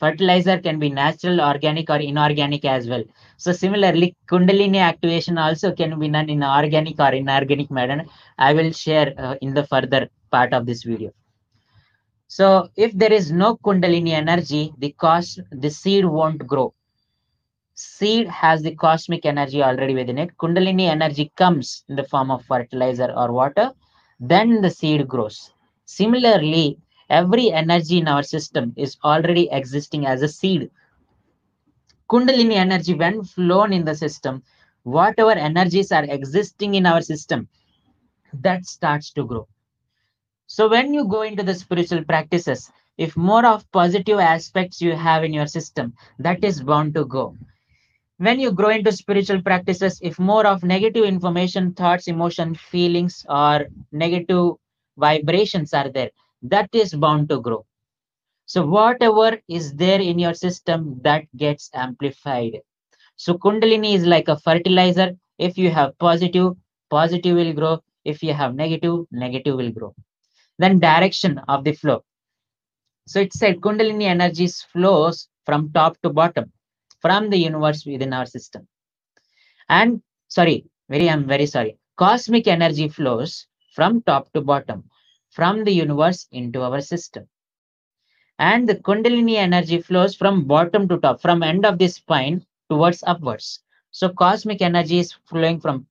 Fertilizer 0.00 0.58
can 0.58 0.80
be 0.80 0.90
natural, 0.90 1.40
organic, 1.40 1.88
or 1.88 1.98
inorganic 1.98 2.64
as 2.64 2.88
well. 2.88 3.04
So 3.36 3.52
similarly, 3.52 4.16
Kundalini 4.26 4.78
activation 4.78 5.38
also 5.38 5.72
can 5.72 5.96
be 6.00 6.08
done 6.08 6.28
in 6.28 6.42
organic 6.42 6.98
or 6.98 7.12
inorganic 7.12 7.70
manner. 7.70 8.04
I 8.38 8.54
will 8.54 8.72
share 8.72 9.14
uh, 9.16 9.36
in 9.40 9.54
the 9.54 9.64
further 9.64 10.08
part 10.32 10.52
of 10.52 10.66
this 10.66 10.82
video. 10.82 11.12
So 12.26 12.68
if 12.76 12.92
there 12.92 13.12
is 13.12 13.30
no 13.30 13.56
Kundalini 13.58 14.10
energy, 14.10 14.72
the 14.78 14.90
cost 14.98 15.38
the 15.52 15.70
seed 15.70 16.04
won't 16.04 16.44
grow. 16.44 16.74
Seed 17.74 18.26
has 18.26 18.62
the 18.62 18.74
cosmic 18.74 19.24
energy 19.24 19.62
already 19.62 19.94
within 19.94 20.18
it. 20.18 20.36
Kundalini 20.38 20.88
energy 20.88 21.30
comes 21.36 21.84
in 21.88 21.94
the 21.94 22.04
form 22.04 22.32
of 22.32 22.44
fertilizer 22.46 23.12
or 23.16 23.30
water 23.30 23.70
then 24.20 24.62
the 24.62 24.70
seed 24.70 25.06
grows. 25.06 25.52
Similarly, 25.84 26.78
every 27.10 27.52
energy 27.52 27.98
in 27.98 28.08
our 28.08 28.22
system 28.22 28.72
is 28.76 28.96
already 29.04 29.48
existing 29.50 30.06
as 30.06 30.22
a 30.22 30.28
seed. 30.28 30.70
Kundalini 32.10 32.54
energy, 32.54 32.94
when 32.94 33.24
flown 33.24 33.72
in 33.72 33.84
the 33.84 33.94
system, 33.94 34.42
whatever 34.84 35.32
energies 35.32 35.92
are 35.92 36.04
existing 36.04 36.74
in 36.74 36.86
our 36.86 37.02
system, 37.02 37.48
that 38.32 38.64
starts 38.66 39.10
to 39.12 39.24
grow. 39.24 39.46
So, 40.46 40.68
when 40.68 40.94
you 40.94 41.06
go 41.08 41.22
into 41.22 41.42
the 41.42 41.54
spiritual 41.54 42.04
practices, 42.04 42.70
if 42.96 43.16
more 43.16 43.44
of 43.44 43.70
positive 43.72 44.20
aspects 44.20 44.80
you 44.80 44.94
have 44.94 45.24
in 45.24 45.32
your 45.32 45.46
system, 45.46 45.94
that 46.18 46.44
is 46.44 46.62
bound 46.62 46.94
to 46.94 47.04
go 47.04 47.36
when 48.18 48.40
you 48.40 48.50
grow 48.50 48.70
into 48.70 48.92
spiritual 48.92 49.42
practices 49.42 49.98
if 50.02 50.18
more 50.18 50.46
of 50.46 50.62
negative 50.62 51.04
information 51.04 51.72
thoughts 51.74 52.08
emotion 52.08 52.54
feelings 52.54 53.24
or 53.28 53.66
negative 53.92 54.54
vibrations 54.96 55.74
are 55.74 55.90
there 55.90 56.10
that 56.42 56.68
is 56.72 56.94
bound 56.94 57.28
to 57.28 57.40
grow. 57.40 57.64
So 58.46 58.64
whatever 58.64 59.38
is 59.48 59.74
there 59.74 60.00
in 60.00 60.18
your 60.18 60.34
system 60.34 61.00
that 61.02 61.24
gets 61.36 61.70
amplified. 61.74 62.60
So 63.16 63.34
kundalini 63.34 63.94
is 63.94 64.04
like 64.04 64.28
a 64.28 64.38
fertilizer. 64.38 65.16
If 65.38 65.58
you 65.58 65.70
have 65.70 65.98
positive 65.98 66.54
positive 66.90 67.36
will 67.36 67.52
grow. 67.52 67.82
If 68.04 68.22
you 68.22 68.32
have 68.34 68.54
negative 68.54 69.06
negative 69.10 69.56
will 69.56 69.72
grow. 69.72 69.94
Then 70.58 70.78
direction 70.78 71.38
of 71.48 71.64
the 71.64 71.72
flow. 71.72 72.04
So 73.06 73.20
it 73.20 73.32
said 73.32 73.60
kundalini 73.60 74.04
energies 74.04 74.62
flows 74.72 75.28
from 75.44 75.72
top 75.72 75.96
to 76.02 76.10
bottom 76.10 76.52
from 77.06 77.30
the 77.30 77.38
universe 77.38 77.86
within 77.86 78.12
our 78.12 78.26
system. 78.26 78.66
And 79.68 80.02
sorry, 80.26 80.66
very, 80.88 81.08
I'm 81.08 81.24
very 81.26 81.46
sorry. 81.46 81.78
Cosmic 81.96 82.48
energy 82.48 82.88
flows 82.88 83.46
from 83.74 84.02
top 84.02 84.32
to 84.32 84.40
bottom, 84.40 84.90
from 85.30 85.62
the 85.62 85.70
universe 85.70 86.26
into 86.32 86.62
our 86.62 86.80
system. 86.80 87.28
And 88.40 88.68
the 88.68 88.74
Kundalini 88.74 89.36
energy 89.36 89.80
flows 89.80 90.16
from 90.16 90.44
bottom 90.44 90.88
to 90.88 90.98
top, 90.98 91.22
from 91.22 91.44
end 91.44 91.64
of 91.64 91.78
the 91.78 91.86
spine 91.86 92.44
towards 92.68 93.04
upwards. 93.06 93.60
So 93.92 94.08
cosmic 94.08 94.60
energy 94.60 94.98
is 94.98 95.14
flowing 95.28 95.60
from 95.60 95.86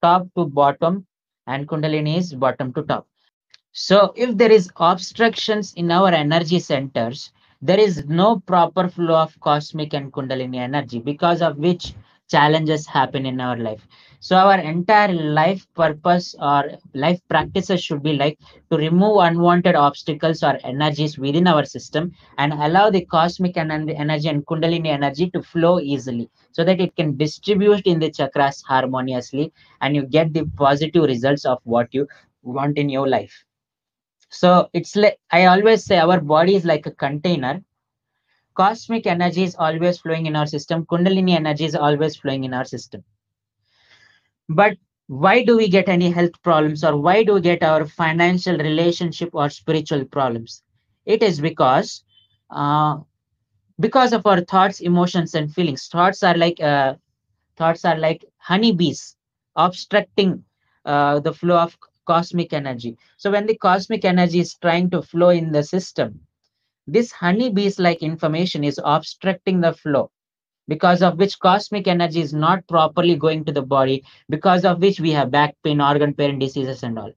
top 0.00 0.28
to 0.36 0.46
bottom 0.46 1.04
and 1.48 1.66
Kundalini 1.68 2.16
is 2.18 2.32
bottom 2.32 2.72
to 2.74 2.82
top. 2.84 3.08
So 3.72 4.12
if 4.16 4.36
there 4.36 4.52
is 4.52 4.70
obstructions 4.76 5.74
in 5.74 5.90
our 5.90 6.08
energy 6.08 6.60
centers, 6.60 7.32
there 7.62 7.78
is 7.78 8.04
no 8.06 8.40
proper 8.40 8.88
flow 8.88 9.16
of 9.16 9.38
cosmic 9.40 9.92
and 9.94 10.12
kundalini 10.12 10.56
energy 10.56 10.98
because 10.98 11.42
of 11.42 11.58
which 11.58 11.94
challenges 12.28 12.86
happen 12.86 13.26
in 13.26 13.40
our 13.40 13.56
life. 13.56 13.86
So 14.20 14.36
our 14.36 14.58
entire 14.58 15.12
life 15.12 15.66
purpose 15.74 16.34
or 16.40 16.72
life 16.94 17.20
practices 17.28 17.82
should 17.82 18.02
be 18.02 18.12
like 18.14 18.38
to 18.70 18.78
remove 18.78 19.18
unwanted 19.18 19.74
obstacles 19.74 20.42
or 20.42 20.58
energies 20.64 21.18
within 21.18 21.46
our 21.46 21.64
system 21.64 22.12
and 22.38 22.52
allow 22.52 22.88
the 22.90 23.04
cosmic 23.04 23.56
energy 23.56 24.28
and 24.28 24.46
kundalini 24.46 24.88
energy 24.88 25.30
to 25.30 25.42
flow 25.42 25.80
easily 25.80 26.30
so 26.52 26.64
that 26.64 26.80
it 26.80 26.94
can 26.96 27.16
distribute 27.16 27.86
in 27.86 27.98
the 27.98 28.10
chakras 28.10 28.62
harmoniously 28.62 29.52
and 29.80 29.96
you 29.96 30.06
get 30.06 30.32
the 30.32 30.46
positive 30.56 31.04
results 31.04 31.44
of 31.44 31.58
what 31.64 31.92
you 31.92 32.06
want 32.42 32.78
in 32.78 32.88
your 32.88 33.08
life 33.08 33.44
so 34.30 34.68
it's 34.72 34.96
like 34.96 35.18
I 35.30 35.46
always 35.46 35.84
say 35.84 35.98
our 35.98 36.20
body 36.20 36.54
is 36.56 36.64
like 36.64 36.86
a 36.86 36.92
container. 36.92 37.62
Cosmic 38.54 39.06
energy 39.06 39.42
is 39.42 39.56
always 39.56 39.98
flowing 39.98 40.26
in 40.26 40.36
our 40.36 40.46
system. 40.46 40.86
Kundalini 40.86 41.32
energy 41.34 41.64
is 41.64 41.74
always 41.74 42.16
flowing 42.16 42.44
in 42.44 42.54
our 42.54 42.64
system. 42.64 43.04
But 44.48 44.76
why 45.08 45.44
do 45.44 45.56
we 45.56 45.68
get 45.68 45.88
any 45.88 46.10
health 46.10 46.40
problems 46.42 46.84
or 46.84 46.96
why 46.96 47.24
do 47.24 47.34
we 47.34 47.40
get 47.40 47.62
our 47.62 47.86
financial 47.86 48.56
relationship 48.56 49.30
or 49.32 49.50
spiritual 49.50 50.04
problems? 50.04 50.62
It 51.06 51.22
is 51.22 51.40
because 51.40 52.04
uh, 52.50 52.98
because 53.80 54.12
of 54.12 54.26
our 54.26 54.42
thoughts, 54.42 54.80
emotions, 54.80 55.34
and 55.34 55.52
feelings. 55.52 55.88
Thoughts 55.88 56.22
are 56.22 56.36
like 56.36 56.60
uh, 56.60 56.94
thoughts 57.56 57.84
are 57.84 57.98
like 57.98 58.24
honeybees 58.38 59.16
obstructing 59.56 60.44
uh, 60.84 61.20
the 61.20 61.32
flow 61.32 61.58
of 61.58 61.76
cosmic 62.10 62.52
energy. 62.52 62.96
So 63.16 63.30
when 63.30 63.46
the 63.46 63.56
cosmic 63.56 64.04
energy 64.04 64.40
is 64.40 64.54
trying 64.54 64.90
to 64.90 65.02
flow 65.02 65.28
in 65.30 65.52
the 65.52 65.62
system, 65.62 66.20
this 66.86 67.12
honeybees 67.12 67.78
like 67.78 68.02
information 68.02 68.64
is 68.64 68.80
obstructing 68.84 69.60
the 69.60 69.72
flow 69.72 70.10
because 70.66 71.02
of 71.02 71.18
which 71.18 71.38
cosmic 71.38 71.86
energy 71.86 72.20
is 72.20 72.32
not 72.32 72.66
properly 72.66 73.16
going 73.16 73.44
to 73.44 73.52
the 73.52 73.62
body 73.62 74.02
because 74.28 74.64
of 74.64 74.80
which 74.80 74.98
we 74.98 75.12
have 75.12 75.30
back 75.30 75.54
pain 75.64 75.80
organ 75.80 76.14
pain 76.14 76.38
diseases 76.38 76.82
and 76.82 76.98
all. 76.98 77.12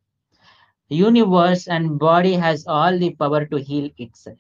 Universe 0.90 1.68
and 1.68 1.98
body 1.98 2.34
has 2.34 2.68
all 2.68 3.00
the 3.00 3.12
power 3.16 3.46
to 3.46 3.58
heal 3.58 3.90
itself. 3.98 4.38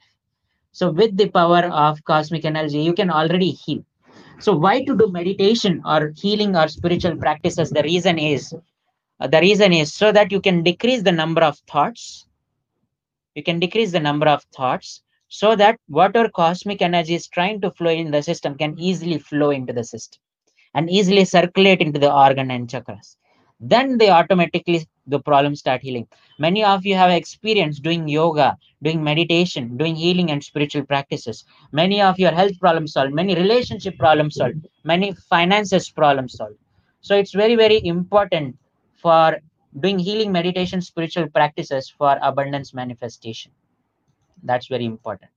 So 0.71 0.91
with 0.91 1.17
the 1.17 1.29
power 1.29 1.63
of 1.85 2.03
cosmic 2.03 2.45
energy 2.45 2.79
you 2.79 2.93
can 2.93 3.09
already 3.09 3.51
heal. 3.51 3.83
So 4.39 4.55
why 4.55 4.83
to 4.83 4.95
do 4.95 5.07
meditation 5.07 5.81
or 5.85 6.13
healing 6.15 6.55
or 6.55 6.67
spiritual 6.67 7.15
practices? 7.15 7.71
The 7.71 7.83
reason 7.83 8.19
is 8.19 8.53
Uh, 9.23 9.27
the 9.27 9.39
reason 9.39 9.71
is 9.71 9.93
so 9.93 10.11
that 10.11 10.33
you 10.33 10.41
can 10.41 10.61
decrease 10.63 11.01
the 11.01 11.11
number 11.11 11.41
of 11.41 11.57
thoughts. 11.59 12.27
You 13.35 13.43
can 13.43 13.57
decrease 13.57 13.91
the 13.91 13.99
number 14.01 14.27
of 14.27 14.43
thoughts 14.55 15.01
so 15.29 15.55
that 15.55 15.79
whatever 15.87 16.27
cosmic 16.29 16.81
energy 16.81 17.15
is 17.15 17.27
trying 17.27 17.61
to 17.61 17.71
flow 17.71 17.89
in 17.89 18.11
the 18.11 18.21
system 18.21 18.55
can 18.55 18.77
easily 18.77 19.17
flow 19.17 19.51
into 19.51 19.71
the 19.71 19.83
system 19.83 20.19
and 20.73 20.89
easily 20.89 21.23
circulate 21.23 21.79
into 21.79 21.99
the 21.99 22.13
organ 22.13 22.51
and 22.51 22.67
chakras. 22.67 23.15
Then 23.61 23.97
they 23.97 24.09
automatically 24.09 24.85
the 25.07 25.21
problems 25.21 25.59
start 25.59 25.81
healing. 25.81 26.07
Many 26.37 26.65
of 26.65 26.85
you 26.85 26.95
have 26.95 27.09
experience 27.09 27.79
doing 27.79 28.09
yoga, 28.09 28.57
doing 28.81 29.01
meditation, 29.01 29.77
doing 29.77 29.95
healing 29.95 30.31
and 30.31 30.43
spiritual 30.43 30.85
practices. 30.85 31.45
Many 31.71 32.01
of 32.01 32.19
your 32.19 32.31
health 32.31 32.59
problems 32.59 32.91
solved, 32.91 33.13
many 33.13 33.35
relationship 33.35 33.97
problems 33.97 34.35
solved, 34.35 34.67
many 34.83 35.13
finances 35.29 35.89
problems 35.89 36.33
solved. 36.33 36.57
So 36.99 37.15
it's 37.15 37.31
very, 37.31 37.55
very 37.55 37.85
important 37.85 38.57
for 39.03 39.37
doing 39.83 39.99
healing 39.99 40.31
meditation 40.31 40.81
spiritual 40.81 41.29
practices 41.29 41.89
for 41.89 42.17
abundance 42.21 42.73
manifestation. 42.73 43.51
That's 44.43 44.67
very 44.67 44.85
important. 44.85 45.31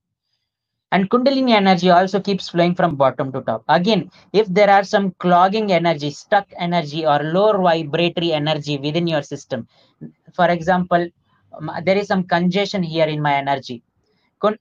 And 0.93 1.09
kundalini 1.09 1.51
energy 1.51 1.89
also 1.89 2.21
keeps 2.21 2.47
flowing 2.47 2.73
from 2.73 2.95
bottom 2.95 3.31
to 3.33 3.41
top. 3.41 3.63
Again 3.67 4.09
if 4.31 4.47
there 4.47 4.69
are 4.69 4.85
some 4.85 5.11
clogging 5.19 5.73
energy 5.73 6.11
stuck 6.11 6.47
energy 6.57 7.05
or 7.05 7.19
lower 7.23 7.57
vibratory 7.61 8.31
energy 8.31 8.77
within 8.77 9.05
your 9.05 9.21
system 9.21 9.67
for 10.33 10.47
example 10.49 11.05
um, 11.57 11.71
there 11.83 11.97
is 11.97 12.07
some 12.07 12.23
congestion 12.23 12.81
here 12.83 13.07
in 13.07 13.21
my 13.21 13.35
energy. 13.35 13.83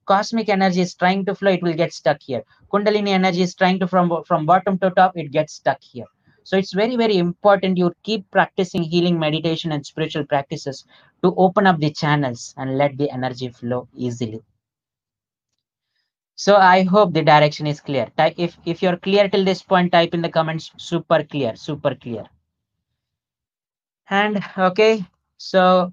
Cosmic 0.07 0.49
energy 0.49 0.81
is 0.81 0.95
trying 0.95 1.25
to 1.27 1.35
flow 1.35 1.53
it 1.53 1.63
will 1.63 1.75
get 1.75 1.93
stuck 1.93 2.21
here. 2.21 2.43
Kundalini 2.73 3.11
energy 3.11 3.43
is 3.43 3.55
trying 3.55 3.79
to 3.79 3.87
from 3.87 4.25
from 4.25 4.47
bottom 4.47 4.79
to 4.79 4.91
top 4.91 5.13
it 5.17 5.31
gets 5.31 5.53
stuck 5.53 5.81
here 5.81 6.11
so 6.47 6.57
it's 6.57 6.73
very, 6.73 6.95
very 6.95 7.17
important 7.17 7.77
you 7.77 7.93
keep 8.05 8.31
practicing 8.31 8.85
healing 8.85 9.19
meditation 9.19 9.73
and 9.73 9.85
spiritual 9.85 10.25
practices 10.25 10.85
to 11.25 11.35
open 11.37 11.67
up 11.67 11.81
the 11.81 11.91
channels 11.91 12.55
and 12.57 12.79
let 12.79 12.97
the 12.99 13.11
energy 13.11 13.49
flow 13.49 13.89
easily. 13.97 14.41
So 16.37 16.55
I 16.55 16.85
hope 16.85 17.13
the 17.13 17.25
direction 17.25 17.67
is 17.67 17.81
clear. 17.81 18.13
If, 18.17 18.57
if 18.65 18.81
you're 18.81 18.97
clear 18.97 19.29
till 19.29 19.45
this 19.45 19.61
point, 19.61 19.91
type 19.91 20.15
in 20.15 20.23
the 20.23 20.29
comments, 20.29 20.71
super 20.77 21.25
clear, 21.25 21.57
super 21.57 21.97
clear. 21.97 22.25
And 24.09 24.41
okay, 24.57 25.05
so 25.39 25.93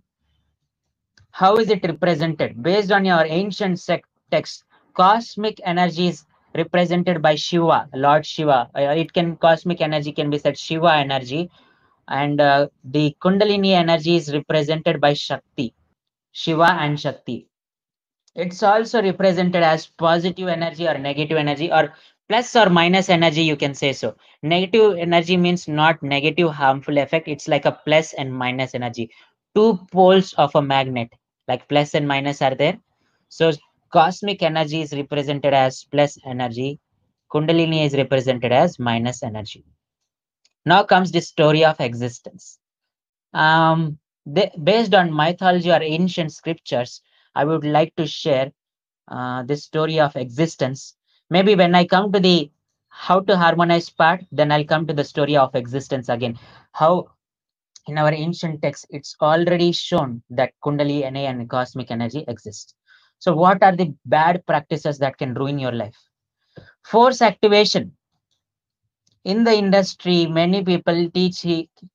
how 1.32 1.56
is 1.56 1.72
it 1.72 1.84
represented? 1.84 2.62
Based 2.62 2.92
on 2.92 3.06
your 3.06 3.26
ancient 3.26 3.82
text, 4.30 4.66
cosmic 4.94 5.60
energy 5.64 6.10
is 6.10 6.26
represented 6.56 7.22
by 7.22 7.36
Shiva, 7.36 7.90
Lord 7.94 8.26
Shiva. 8.26 8.70
Uh, 8.76 8.82
it 8.82 9.14
can 9.14 9.38
cosmic 9.38 9.82
energy 9.82 10.12
can 10.12 10.30
be 10.30 10.38
said 10.38 10.58
Shiva 10.58 10.94
energy, 10.94 11.50
and 12.08 12.42
uh, 12.42 12.68
the 12.84 13.16
Kundalini 13.22 13.72
energy 13.72 14.16
is 14.16 14.34
represented 14.34 15.00
by 15.02 15.14
Shakti, 15.14 15.74
Shiva 16.32 16.74
and 16.74 17.00
Shakti. 17.00 17.48
It's 18.36 18.64
also 18.64 19.02
represented 19.02 19.62
as 19.62 19.86
positive 19.86 20.48
energy 20.48 20.88
or 20.88 20.98
negative 20.98 21.38
energy 21.38 21.72
or 21.72 21.94
plus 22.28 22.56
or 22.56 22.70
minus 22.70 23.10
energy, 23.10 23.44
you 23.44 23.56
can 23.56 23.76
say 23.76 23.94
so. 23.94 24.16
Negative 24.42 24.98
energy 24.98 25.38
means 25.38 25.68
not 25.68 26.02
negative 26.02 26.50
harmful 26.52 26.98
effect. 26.98 27.28
It's 27.28 27.48
like 27.48 27.66
a 27.66 27.80
plus 27.86 28.14
and 28.14 28.34
minus 28.34 28.74
energy. 28.74 29.12
Two 29.56 29.80
poles 29.92 30.34
of 30.34 30.56
a 30.56 30.62
magnet, 30.62 31.14
like 31.48 31.68
plus 31.70 31.94
and 31.94 32.08
minus 32.08 32.42
are 32.42 32.56
there. 32.56 32.80
So 33.30 33.52
cosmic 33.94 34.42
energy 34.42 34.82
is 34.82 34.92
represented 34.92 35.54
as 35.54 35.86
plus 35.86 36.18
energy. 36.26 36.80
Kundalini 37.32 37.86
is 37.86 37.94
represented 37.94 38.52
as 38.52 38.80
minus 38.80 39.24
energy. 39.24 39.64
Now 40.66 40.84
comes 40.84 41.12
the 41.12 41.22
story 41.22 41.64
of 41.64 41.80
existence. 41.80 42.60
Um, 43.34 44.00
based 44.64 44.94
on 44.94 45.16
mythology 45.16 45.72
or 45.72 45.82
ancient 45.82 46.32
scriptures, 46.32 47.02
I 47.36 47.46
would 47.46 47.64
like 47.64 47.96
to 47.96 48.08
share 48.08 48.52
uh, 49.08 49.44
the 49.44 49.58
story 49.58 50.00
of 50.00 50.16
existence. 50.16 50.96
Maybe 51.30 51.56
when 51.56 51.76
I 51.76 51.86
come 51.86 52.12
to 52.12 52.20
the 52.20 52.52
how 52.90 53.20
to 53.22 53.36
harmonize 53.36 53.90
part, 53.90 54.24
then 54.32 54.52
I'll 54.52 54.64
come 54.64 54.86
to 54.88 54.94
the 54.94 55.04
story 55.04 55.36
of 55.36 55.56
existence 55.56 56.10
again. 56.10 56.38
How 56.74 57.08
in 57.88 57.98
our 57.98 58.14
ancient 58.14 58.62
text, 58.62 58.86
it's 58.92 59.16
already 59.20 59.72
shown 59.72 60.22
that 60.30 60.54
Kundalini 60.64 61.28
and 61.28 61.50
cosmic 61.50 61.92
energy 61.92 62.24
exist. 62.28 62.76
So 63.24 63.34
what 63.34 63.64
are 63.64 63.74
the 63.74 63.96
bad 64.06 64.46
practices 64.46 65.00
that 65.00 65.18
can 65.18 65.34
ruin 65.34 65.58
your 65.58 65.72
life? 65.72 65.96
Force 66.84 67.22
activation. 67.22 67.94
In 69.24 69.46
the 69.46 69.54
industry, 69.54 70.26
many 70.26 70.62
people 70.62 71.10
teach 71.12 71.38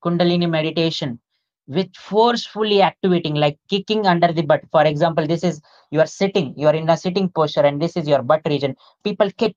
Kundalini 0.03 0.49
meditation 0.49 1.21
with 1.67 1.95
forcefully 1.95 2.81
activating, 2.81 3.35
like 3.35 3.59
kicking 3.69 4.07
under 4.07 4.33
the 4.33 4.41
butt. 4.41 4.63
For 4.73 4.87
example, 4.87 5.27
this 5.27 5.45
is 5.45 5.61
you 5.91 6.01
are 6.01 6.07
sitting, 6.07 6.55
you 6.57 6.67
are 6.67 6.75
in 6.75 6.89
a 6.89 6.97
sitting 6.97 7.29
posture, 7.29 7.61
and 7.61 7.79
this 7.79 7.95
is 7.95 8.09
your 8.09 8.23
butt 8.23 8.41
region. 8.47 8.75
People 9.05 9.31
kick, 9.33 9.55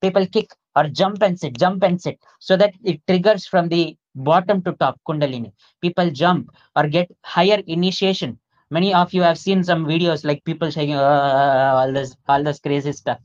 people 0.00 0.26
kick 0.26 0.54
or 0.74 0.84
jump 0.88 1.20
and 1.20 1.38
sit, 1.38 1.58
jump 1.58 1.82
and 1.82 2.00
sit, 2.00 2.18
so 2.38 2.56
that 2.56 2.72
it 2.82 2.98
triggers 3.06 3.46
from 3.46 3.68
the 3.68 3.94
bottom 4.14 4.62
to 4.62 4.72
top 4.72 4.98
Kundalini. 5.06 5.52
People 5.82 6.10
jump 6.10 6.50
or 6.76 6.88
get 6.88 7.10
higher 7.24 7.60
initiation. 7.66 8.38
Many 8.70 8.94
of 8.94 9.12
you 9.12 9.22
have 9.22 9.38
seen 9.38 9.64
some 9.64 9.84
videos 9.84 10.24
like 10.24 10.44
people 10.44 10.70
saying 10.70 10.94
uh, 10.94 11.00
ah, 11.00 11.30
ah, 11.34 11.76
ah, 11.76 11.80
all 11.80 11.92
this, 11.92 12.16
all 12.28 12.42
this 12.42 12.60
crazy 12.60 12.92
stuff. 12.92 13.18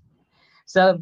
So 0.66 1.02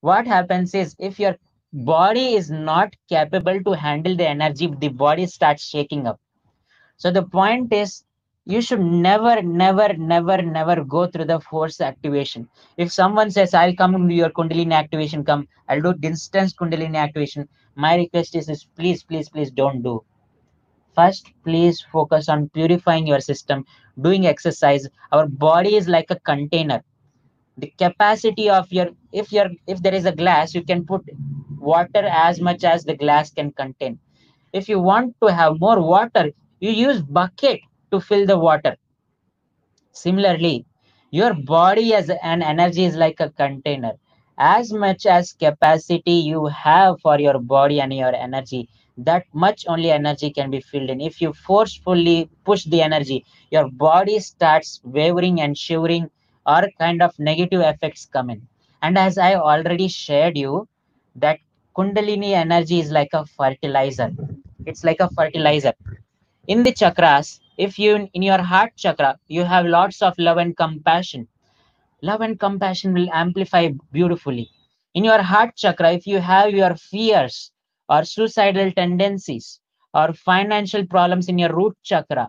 what 0.00 0.26
happens 0.26 0.74
is 0.74 0.96
if 0.98 1.20
your 1.20 1.36
body 1.72 2.34
is 2.34 2.50
not 2.50 2.94
capable 3.08 3.62
to 3.64 3.72
handle 3.72 4.16
the 4.16 4.28
energy, 4.28 4.66
the 4.78 4.88
body 4.88 5.26
starts 5.26 5.64
shaking 5.64 6.06
up 6.06 6.20
so 7.02 7.10
the 7.10 7.24
point 7.24 7.72
is 7.72 8.04
you 8.44 8.62
should 8.62 8.80
never, 8.80 9.42
never, 9.42 9.92
never, 9.94 10.40
never 10.40 10.84
go 10.84 11.06
through 11.08 11.24
the 11.24 11.40
force 11.40 11.80
activation. 11.80 12.48
If 12.76 12.92
someone 12.92 13.30
says, 13.30 13.54
I'll 13.54 13.74
come 13.74 14.08
to 14.08 14.14
your 14.14 14.30
Kundalini 14.30 14.72
activation, 14.72 15.24
come, 15.24 15.48
I'll 15.68 15.82
do 15.82 15.94
distance 15.94 16.52
Kundalini 16.54 16.96
activation. 16.96 17.48
My 17.74 17.96
request 17.96 18.36
is, 18.36 18.48
is 18.48 18.64
please, 18.76 19.02
please, 19.02 19.28
please 19.28 19.50
don't 19.50 19.82
do. 19.82 20.04
First, 20.94 21.32
please 21.44 21.80
focus 21.92 22.28
on 22.28 22.48
purifying 22.50 23.06
your 23.06 23.20
system, 23.20 23.64
doing 24.00 24.26
exercise. 24.26 24.88
Our 25.12 25.26
body 25.26 25.76
is 25.76 25.88
like 25.88 26.10
a 26.10 26.20
container. 26.20 26.82
The 27.58 27.72
capacity 27.78 28.48
of 28.50 28.70
your, 28.72 28.88
if 29.12 29.32
you're, 29.32 29.50
if 29.66 29.82
there 29.82 29.94
is 29.94 30.06
a 30.06 30.12
glass, 30.12 30.54
you 30.54 30.62
can 30.64 30.84
put 30.86 31.02
water 31.58 32.04
as 32.04 32.40
much 32.40 32.64
as 32.64 32.84
the 32.84 32.96
glass 32.96 33.30
can 33.30 33.52
contain. 33.52 33.98
If 34.52 34.68
you 34.68 34.80
want 34.80 35.16
to 35.22 35.32
have 35.32 35.60
more 35.60 35.80
water, 35.80 36.30
you 36.60 36.70
use 36.70 37.02
bucket 37.02 37.60
to 37.90 38.00
fill 38.00 38.26
the 38.26 38.38
water 38.38 38.76
similarly 39.92 40.66
your 41.10 41.34
body 41.34 41.94
as 41.94 42.10
an 42.22 42.42
energy 42.42 42.84
is 42.84 42.96
like 42.96 43.20
a 43.20 43.30
container 43.30 43.92
as 44.38 44.72
much 44.72 45.06
as 45.06 45.32
capacity 45.32 46.12
you 46.12 46.46
have 46.46 46.98
for 47.00 47.18
your 47.20 47.38
body 47.38 47.80
and 47.80 47.92
your 47.94 48.14
energy 48.14 48.68
that 48.96 49.24
much 49.32 49.64
only 49.68 49.90
energy 49.90 50.30
can 50.30 50.50
be 50.50 50.60
filled 50.60 50.90
in. 50.90 51.00
If 51.00 51.20
you 51.20 51.32
forcefully 51.32 52.30
push 52.44 52.64
the 52.64 52.82
energy 52.82 53.24
your 53.50 53.68
body 53.70 54.18
starts 54.20 54.80
wavering 54.84 55.40
and 55.40 55.56
shivering 55.56 56.10
or 56.46 56.62
kind 56.78 57.02
of 57.02 57.18
negative 57.18 57.60
effects 57.60 58.06
come 58.06 58.30
in. 58.30 58.46
And 58.82 58.98
as 58.98 59.18
i 59.18 59.34
already 59.34 59.88
shared 59.88 60.36
you 60.36 60.68
that 61.16 61.38
kundalini 61.76 62.32
energy 62.32 62.80
is 62.80 62.90
like 62.90 63.10
a 63.12 63.24
fertilizer. 63.26 64.10
It's 64.66 64.84
like 64.84 65.00
a 65.00 65.10
fertilizer. 65.10 65.72
In 66.48 66.62
the 66.62 66.72
chakras 66.72 67.40
if 67.56 67.78
you 67.78 68.08
in 68.14 68.22
your 68.22 68.42
heart 68.42 68.72
chakra 68.76 69.18
you 69.28 69.44
have 69.44 69.66
lots 69.66 70.02
of 70.02 70.14
love 70.18 70.38
and 70.38 70.56
compassion. 70.56 71.28
Love 72.02 72.20
and 72.20 72.38
compassion 72.38 72.92
will 72.92 73.08
amplify 73.12 73.68
beautifully. 73.92 74.50
In 74.94 75.04
your 75.04 75.22
heart 75.22 75.56
chakra 75.56 75.92
if 75.92 76.06
you 76.06 76.20
have 76.20 76.50
your 76.50 76.74
fears 76.74 77.52
or 77.94 78.04
suicidal 78.14 78.70
tendencies 78.82 79.48
or 79.94 80.06
financial 80.30 80.86
problems 80.94 81.28
in 81.32 81.38
your 81.42 81.54
root 81.60 81.76
chakra 81.90 82.26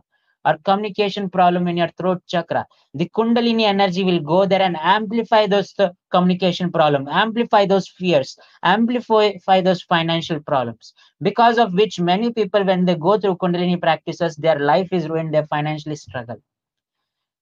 or 0.47 0.55
communication 0.69 1.29
problem 1.37 1.67
in 1.71 1.77
your 1.81 1.91
throat 1.99 2.21
chakra 2.33 2.63
the 3.01 3.07
kundalini 3.17 3.65
energy 3.75 4.03
will 4.09 4.23
go 4.33 4.39
there 4.51 4.63
and 4.67 4.77
amplify 4.95 5.43
those 5.53 5.71
uh, 5.79 5.89
communication 6.15 6.71
problem 6.77 7.07
amplify 7.23 7.63
those 7.73 7.87
fears 7.99 8.31
amplify 8.75 9.59
those 9.69 9.83
financial 9.95 10.39
problems 10.51 10.93
because 11.29 11.57
of 11.57 11.73
which 11.73 11.99
many 12.11 12.31
people 12.39 12.63
when 12.71 12.85
they 12.85 12.95
go 12.95 13.17
through 13.19 13.37
kundalini 13.43 13.79
practices 13.87 14.35
their 14.37 14.59
life 14.71 14.89
is 14.91 15.09
ruined 15.09 15.33
they 15.33 15.43
financially 15.55 15.95
struggle. 15.95 16.39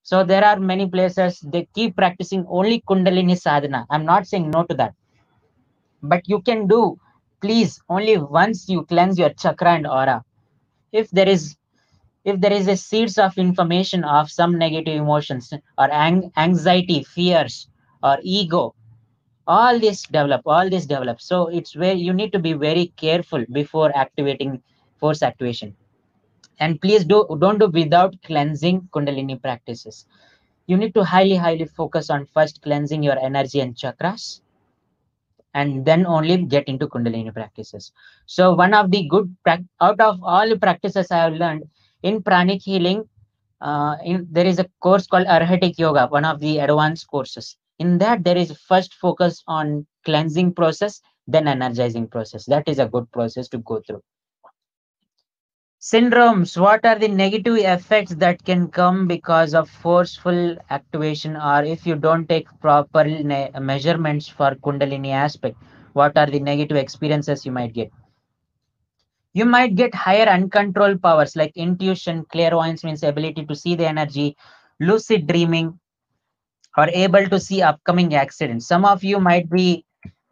So 0.03 0.23
there 0.23 0.43
are 0.43 0.59
many 0.59 0.87
places 0.87 1.39
they 1.53 1.67
keep 1.75 1.95
practicing 1.95 2.45
only 2.49 2.81
kundalini 2.89 3.39
sadhana. 3.39 3.85
I'm 3.89 4.05
not 4.05 4.27
saying 4.27 4.49
no 4.51 4.63
to 4.65 4.75
that. 4.75 4.93
But 6.03 6.27
you 6.27 6.41
can 6.41 6.67
do 6.67 6.97
please 7.41 7.81
only 7.89 8.17
once 8.17 8.69
you 8.69 8.85
cleanse 8.85 9.17
your 9.17 9.31
chakra 9.31 9.73
and 9.73 9.87
aura. 9.87 10.23
If 10.91 11.09
there 11.11 11.27
is 11.27 11.55
if 12.23 12.39
there 12.39 12.53
is 12.53 12.67
a 12.67 12.77
seeds 12.77 13.17
of 13.17 13.37
information 13.37 14.03
of 14.03 14.29
some 14.31 14.57
negative 14.57 14.95
emotions 14.95 15.51
or 15.77 15.91
ang- 15.91 16.31
anxiety 16.37 17.03
fears 17.03 17.67
or 18.03 18.19
ego 18.21 18.75
all 19.47 19.79
this 19.79 20.03
develop 20.03 20.41
all 20.45 20.69
this 20.69 20.85
develop. 20.85 21.19
So 21.19 21.47
it's 21.47 21.75
where 21.75 21.95
you 21.95 22.13
need 22.13 22.31
to 22.33 22.39
be 22.39 22.53
very 22.53 22.93
careful 22.97 23.43
before 23.51 23.95
activating 23.95 24.61
force 24.99 25.23
activation. 25.23 25.75
And 26.59 26.79
please 26.79 27.03
do 27.05 27.25
don't 27.39 27.59
do 27.59 27.67
without 27.67 28.15
cleansing 28.23 28.89
kundalini 28.93 29.41
practices. 29.41 30.05
You 30.67 30.77
need 30.77 30.93
to 30.93 31.03
highly 31.03 31.35
highly 31.35 31.65
focus 31.65 32.09
on 32.09 32.27
first 32.27 32.61
cleansing 32.61 33.01
your 33.03 33.17
energy 33.19 33.59
and 33.61 33.75
chakras 33.75 34.41
and 35.53 35.85
then 35.85 36.05
only 36.05 36.37
get 36.37 36.67
into 36.67 36.87
kundalini 36.87 37.33
practices. 37.33 37.91
So 38.25 38.53
one 38.53 38.73
of 38.73 38.91
the 38.91 39.07
good 39.07 39.35
out 39.81 39.99
of 39.99 40.19
all 40.23 40.47
the 40.47 40.57
practices 40.57 41.11
i 41.11 41.17
have 41.17 41.33
learned 41.33 41.63
in 42.03 42.21
pranic 42.23 42.61
healing 42.63 43.07
uh, 43.61 43.95
in, 44.03 44.27
there 44.31 44.45
is 44.45 44.59
a 44.59 44.67
course 44.81 45.05
called 45.07 45.27
arhatic 45.27 45.77
yoga 45.77 46.07
one 46.07 46.25
of 46.25 46.39
the 46.39 46.59
advanced 46.59 47.07
courses. 47.07 47.57
In 47.79 47.97
that 47.97 48.23
there 48.23 48.37
is 48.37 48.51
first 48.67 48.93
focus 48.93 49.43
on 49.47 49.85
cleansing 50.05 50.53
process 50.53 51.01
then 51.27 51.47
energizing 51.47 52.07
process. 52.07 52.45
That 52.45 52.67
is 52.67 52.79
a 52.79 52.87
good 52.87 53.11
process 53.11 53.47
to 53.49 53.59
go 53.59 53.81
through 53.85 54.01
syndromes 55.81 56.59
what 56.61 56.85
are 56.85 56.99
the 56.99 57.07
negative 57.07 57.57
effects 57.57 58.13
that 58.15 58.43
can 58.43 58.67
come 58.67 59.07
because 59.07 59.55
of 59.55 59.67
forceful 59.67 60.55
activation 60.69 61.35
or 61.35 61.63
if 61.63 61.87
you 61.87 61.95
don't 61.95 62.29
take 62.29 62.47
proper 62.61 63.03
measurements 63.59 64.27
for 64.27 64.51
kundalini 64.55 65.11
aspect 65.11 65.57
what 65.93 66.15
are 66.17 66.27
the 66.27 66.39
negative 66.39 66.77
experiences 66.77 67.45
you 67.45 67.51
might 67.51 67.73
get? 67.73 67.91
You 69.33 69.45
might 69.45 69.75
get 69.75 69.95
higher 69.95 70.27
uncontrolled 70.27 71.01
powers 71.01 71.35
like 71.35 71.51
intuition 71.55 72.25
clairvoyance 72.31 72.83
means 72.83 73.03
ability 73.03 73.45
to 73.45 73.55
see 73.55 73.75
the 73.75 73.87
energy 73.87 74.37
lucid 74.79 75.27
dreaming 75.27 75.79
or 76.77 76.87
able 76.89 77.27
to 77.27 77.39
see 77.39 77.61
upcoming 77.61 78.13
accidents. 78.15 78.67
Some 78.67 78.85
of 78.85 79.03
you 79.03 79.19
might 79.19 79.49
be 79.49 79.85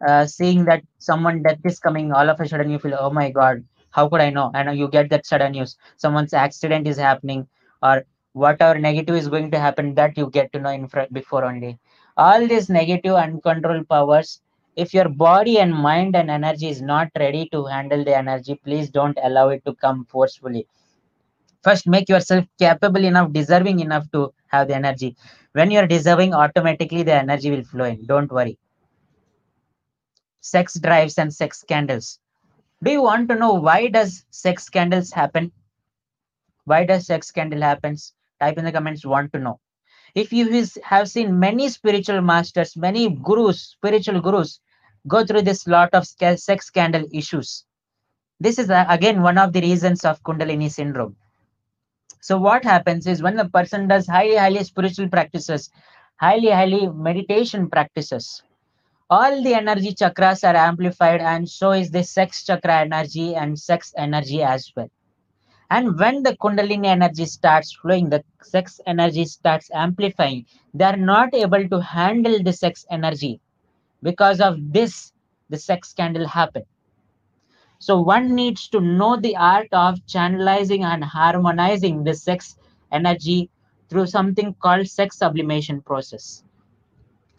uh, 0.06 0.26
seeing 0.26 0.64
that 0.66 0.82
someone 0.98 1.42
death 1.42 1.58
is 1.64 1.78
coming 1.78 2.12
all 2.12 2.30
of 2.30 2.40
a 2.40 2.48
sudden 2.48 2.70
you 2.70 2.78
feel 2.78 2.96
oh 2.98 3.10
my 3.10 3.30
god 3.30 3.62
how 3.90 4.08
could 4.08 4.20
i 4.20 4.30
know 4.30 4.50
and 4.54 4.78
you 4.78 4.88
get 4.88 5.08
that 5.10 5.26
sudden 5.26 5.52
news 5.52 5.76
someone's 5.96 6.32
accident 6.32 6.86
is 6.86 6.96
happening 6.96 7.46
or 7.82 8.04
whatever 8.32 8.78
negative 8.78 9.16
is 9.16 9.28
going 9.28 9.50
to 9.50 9.58
happen 9.58 9.94
that 9.94 10.16
you 10.16 10.28
get 10.30 10.52
to 10.52 10.60
know 10.60 10.70
in 10.70 10.86
front 10.88 11.12
before 11.12 11.44
only 11.44 11.78
all 12.16 12.46
these 12.46 12.68
negative 12.68 13.14
uncontrolled 13.14 13.88
powers 13.88 14.40
if 14.76 14.94
your 14.94 15.08
body 15.08 15.58
and 15.58 15.74
mind 15.74 16.14
and 16.14 16.30
energy 16.30 16.68
is 16.68 16.80
not 16.80 17.08
ready 17.18 17.48
to 17.52 17.64
handle 17.64 18.04
the 18.04 18.16
energy 18.16 18.60
please 18.64 18.88
don't 18.90 19.18
allow 19.24 19.48
it 19.48 19.64
to 19.64 19.74
come 19.74 20.04
forcefully 20.04 20.66
first 21.62 21.86
make 21.86 22.08
yourself 22.08 22.44
capable 22.58 23.04
enough 23.04 23.32
deserving 23.32 23.80
enough 23.80 24.10
to 24.12 24.32
have 24.50 24.68
the 24.68 24.74
energy. 24.74 25.16
When 25.52 25.70
you're 25.70 25.86
deserving, 25.86 26.34
automatically 26.34 27.02
the 27.02 27.14
energy 27.14 27.50
will 27.50 27.64
flow 27.64 27.84
in. 27.84 28.06
Don't 28.06 28.30
worry. 28.30 28.58
Sex 30.40 30.78
drives 30.78 31.18
and 31.18 31.32
sex 31.32 31.60
scandals. 31.60 32.18
Do 32.82 32.90
you 32.90 33.02
want 33.02 33.28
to 33.28 33.34
know 33.34 33.54
why 33.54 33.88
does 33.88 34.24
sex 34.30 34.64
scandals 34.64 35.12
happen? 35.12 35.52
Why 36.64 36.84
does 36.84 37.06
sex 37.06 37.26
scandal 37.26 37.60
happens? 37.60 38.14
Type 38.40 38.56
in 38.56 38.64
the 38.64 38.72
comments. 38.72 39.04
Want 39.04 39.32
to 39.34 39.38
know? 39.38 39.60
If 40.14 40.32
you 40.32 40.66
have 40.82 41.08
seen 41.08 41.38
many 41.38 41.68
spiritual 41.68 42.20
masters, 42.22 42.76
many 42.76 43.10
gurus, 43.10 43.60
spiritual 43.60 44.20
gurus, 44.20 44.60
go 45.06 45.24
through 45.24 45.42
this 45.42 45.66
lot 45.66 45.90
of 45.92 46.06
sex 46.06 46.66
scandal 46.66 47.06
issues. 47.12 47.64
This 48.40 48.58
is 48.58 48.70
uh, 48.70 48.86
again 48.88 49.20
one 49.20 49.36
of 49.36 49.52
the 49.52 49.60
reasons 49.60 50.04
of 50.04 50.22
Kundalini 50.22 50.70
syndrome. 50.70 51.16
So 52.22 52.38
what 52.38 52.64
happens 52.64 53.06
is 53.06 53.22
when 53.22 53.38
a 53.38 53.48
person 53.48 53.88
does 53.88 54.06
highly, 54.06 54.36
highly 54.36 54.64
spiritual 54.64 55.08
practices, 55.08 55.70
highly, 56.16 56.50
highly 56.50 56.86
meditation 56.88 57.68
practices, 57.68 58.42
all 59.10 59.42
the 59.42 59.54
energy 59.54 59.92
chakras 59.92 60.48
are 60.48 60.54
amplified 60.56 61.20
and 61.20 61.48
so 61.48 61.72
is 61.72 61.90
the 61.90 62.04
sex 62.04 62.44
chakra 62.44 62.78
energy 62.78 63.34
and 63.34 63.58
sex 63.58 63.92
energy 63.96 64.40
as 64.40 64.72
well. 64.76 64.88
And 65.68 65.98
when 65.98 66.22
the 66.22 66.36
Kundalini 66.36 66.86
energy 66.86 67.26
starts 67.26 67.72
flowing, 67.72 68.08
the 68.08 68.22
sex 68.42 68.80
energy 68.86 69.24
starts 69.24 69.68
amplifying, 69.74 70.46
they 70.74 70.84
are 70.84 70.96
not 70.96 71.34
able 71.34 71.68
to 71.68 71.80
handle 71.80 72.40
the 72.42 72.52
sex 72.52 72.86
energy. 72.90 73.40
Because 74.02 74.40
of 74.40 74.72
this, 74.72 75.12
the 75.48 75.58
sex 75.58 75.90
scandal 75.90 76.26
happen. 76.26 76.64
So 77.80 78.00
one 78.00 78.34
needs 78.34 78.68
to 78.68 78.80
know 78.80 79.16
the 79.16 79.36
art 79.36 79.68
of 79.72 79.98
channelizing 80.06 80.84
and 80.84 81.02
harmonizing 81.02 82.04
the 82.04 82.14
sex 82.14 82.56
energy 82.92 83.50
through 83.88 84.06
something 84.06 84.54
called 84.54 84.86
sex 84.86 85.18
sublimation 85.18 85.80
process. 85.82 86.44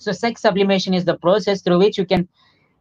So 0.02 0.12
sex 0.12 0.42
sublimation 0.42 0.96
is 0.96 1.06
the 1.06 1.16
process 1.16 1.62
through 1.62 1.78
which 1.78 1.96
you 1.96 2.08
can 2.08 2.28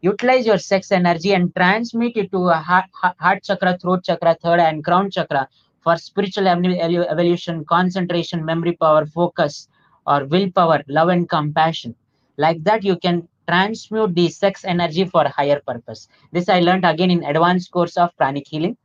utilize 0.01 0.47
your 0.47 0.57
sex 0.57 0.91
energy 0.91 1.35
and 1.35 1.55
transmit 1.55 2.17
it 2.17 2.33
to 2.33 2.49
a 2.49 2.55
heart, 2.55 2.87
heart 2.95 3.43
chakra, 3.45 3.77
throat 3.77 4.05
chakra, 4.05 4.39
third 4.43 4.59
and 4.59 4.83
crown 4.83 5.11
chakra 5.11 5.47
for 5.83 5.99
spiritual 5.99 6.49
evolution, 6.49 7.63
concentration, 7.67 8.43
memory 8.43 8.75
power, 8.81 9.05
focus, 9.05 9.69
or 10.07 10.25
willpower, 10.25 10.83
love 10.89 11.11
and 11.11 11.29
compassion. 11.29 11.95
Like 12.39 12.65
that, 12.65 12.85
you 12.85 12.97
can 12.97 13.29
transmute 13.47 14.15
the 14.15 14.31
sex 14.31 14.65
energy 14.65 15.05
for 15.05 15.29
higher 15.29 15.61
purpose. 15.67 16.09
This 16.33 16.49
I 16.49 16.61
learned 16.61 16.87
again 16.87 17.11
in 17.11 17.23
advanced 17.25 17.71
course 17.71 17.99
of 17.99 18.17
pranic 18.17 18.49
healing. 18.49 18.79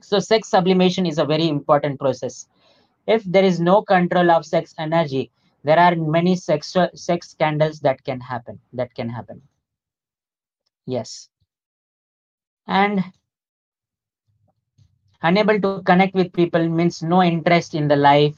So 0.00 0.20
sex 0.20 0.48
sublimation 0.48 1.04
is 1.04 1.18
a 1.18 1.26
very 1.26 1.48
important 1.48 2.00
process. 2.00 2.48
If 3.06 3.22
there 3.24 3.44
is 3.44 3.60
no 3.60 3.82
control 3.82 4.30
of 4.30 4.46
sex 4.46 4.74
energy, 4.78 5.30
there 5.64 5.78
are 5.78 5.94
many 5.94 6.36
sex 6.36 6.76
sex 6.94 7.30
scandals 7.30 7.80
that 7.80 8.02
can 8.04 8.20
happen. 8.20 8.60
That 8.72 8.94
can 8.94 9.08
happen. 9.08 9.42
Yes. 10.86 11.28
And 12.66 13.04
unable 15.22 15.60
to 15.60 15.82
connect 15.82 16.14
with 16.14 16.32
people 16.32 16.68
means 16.68 17.02
no 17.02 17.22
interest 17.22 17.74
in 17.74 17.88
the 17.88 17.96
life. 17.96 18.36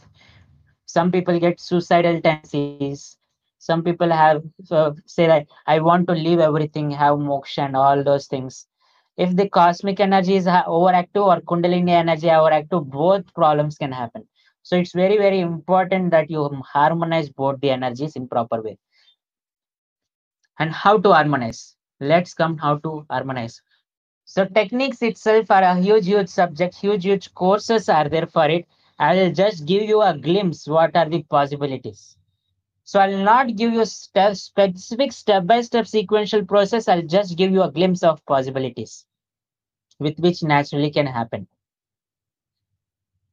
Some 0.87 1.11
people 1.11 1.41
get 1.41 1.61
suicidal 1.61 2.21
tendencies. 2.21 3.17
Some 3.59 3.83
people 3.83 4.11
have 4.11 4.43
so 4.65 4.95
say 5.07 5.27
that 5.27 5.47
I 5.67 5.81
want 5.81 6.07
to 6.09 6.15
leave 6.15 6.39
everything, 6.39 6.91
have 6.91 7.17
moksha 7.17 7.65
and 7.65 7.77
all 7.77 8.05
those 8.05 8.27
things. 8.27 8.67
If 9.17 9.35
the 9.35 9.49
cosmic 9.49 10.01
energy 10.01 10.37
is 10.37 10.47
overactive 10.47 11.25
or 11.25 11.41
kundalini 11.41 11.91
energy 11.91 12.27
overactive, 12.27 12.85
both 12.91 13.33
problems 13.33 13.79
can 13.79 13.93
happen. 13.93 14.27
So 14.65 14.77
it's 14.77 14.93
very, 14.93 15.19
very 15.19 15.39
important 15.39 16.11
that 16.11 16.29
you 16.29 16.49
harmonize 16.65 17.29
both 17.31 17.61
the 17.61 17.71
energies 17.71 18.17
in 18.17 18.27
proper 18.27 18.61
way. 18.61 18.77
And 20.59 20.73
how 20.73 20.99
to 20.99 21.13
harmonize? 21.13 21.77
let's 22.01 22.35
come 22.35 22.59
how 22.59 22.77
to 22.79 23.07
harmonize. 23.11 23.63
So 24.25 24.45
techniques 24.47 25.03
itself 25.03 25.51
are 25.51 25.63
a 25.63 25.81
huge 25.81 26.07
huge 26.07 26.29
subject 26.29 26.75
huge 26.75 27.05
huge 27.05 27.33
courses 27.35 27.89
are 27.89 28.09
there 28.09 28.27
for 28.27 28.47
it. 28.47 28.67
I'll 28.99 29.33
just 29.33 29.67
give 29.67 29.83
you 29.83 30.03
a 30.03 30.17
glimpse 30.17 30.67
what 30.67 30.97
are 30.97 31.09
the 31.09 31.23
possibilities. 31.25 32.17
So 32.85 33.01
i'll 33.01 33.25
not 33.25 33.57
give 33.57 33.73
you 33.73 33.85
step, 33.85 34.37
specific 34.37 35.13
step 35.13 35.47
by 35.47 35.61
step 35.63 35.87
sequential 35.87 36.45
process. 36.45 36.89
I'll 36.89 37.03
just 37.03 37.37
give 37.37 37.53
you 37.53 37.63
a 37.63 37.71
glimpse 37.71 38.03
of 38.03 38.25
possibilities 38.27 39.07
with 39.99 40.19
which 40.19 40.43
naturally 40.43 40.91
can 40.91 41.07
happen. 41.07 41.47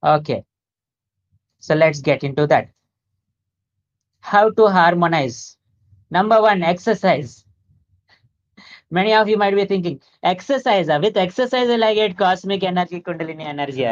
Okay 0.04 0.46
so 1.62 1.76
let's 1.76 2.02
get 2.02 2.24
into 2.24 2.47
that. 2.47 2.69
How 4.19 4.50
to 4.50 4.67
harmonize. 4.67 5.58
Number 6.10 6.41
one 6.41 6.63
exercise. 6.63 7.45
Many 8.89 9.13
of 9.13 9.30
you 9.30 9.38
might 9.38 9.56
be 9.56 9.65
thinking 9.65 10.02
exercise 10.21 10.89
uh, 10.89 11.00
with 11.02 11.15
exercise 11.15 11.67
will 11.67 11.84
i 11.84 11.93
get 11.93 12.17
cosmic 12.17 12.63
energy 12.63 13.00
kundalini 13.00 13.45
energy 13.52 13.86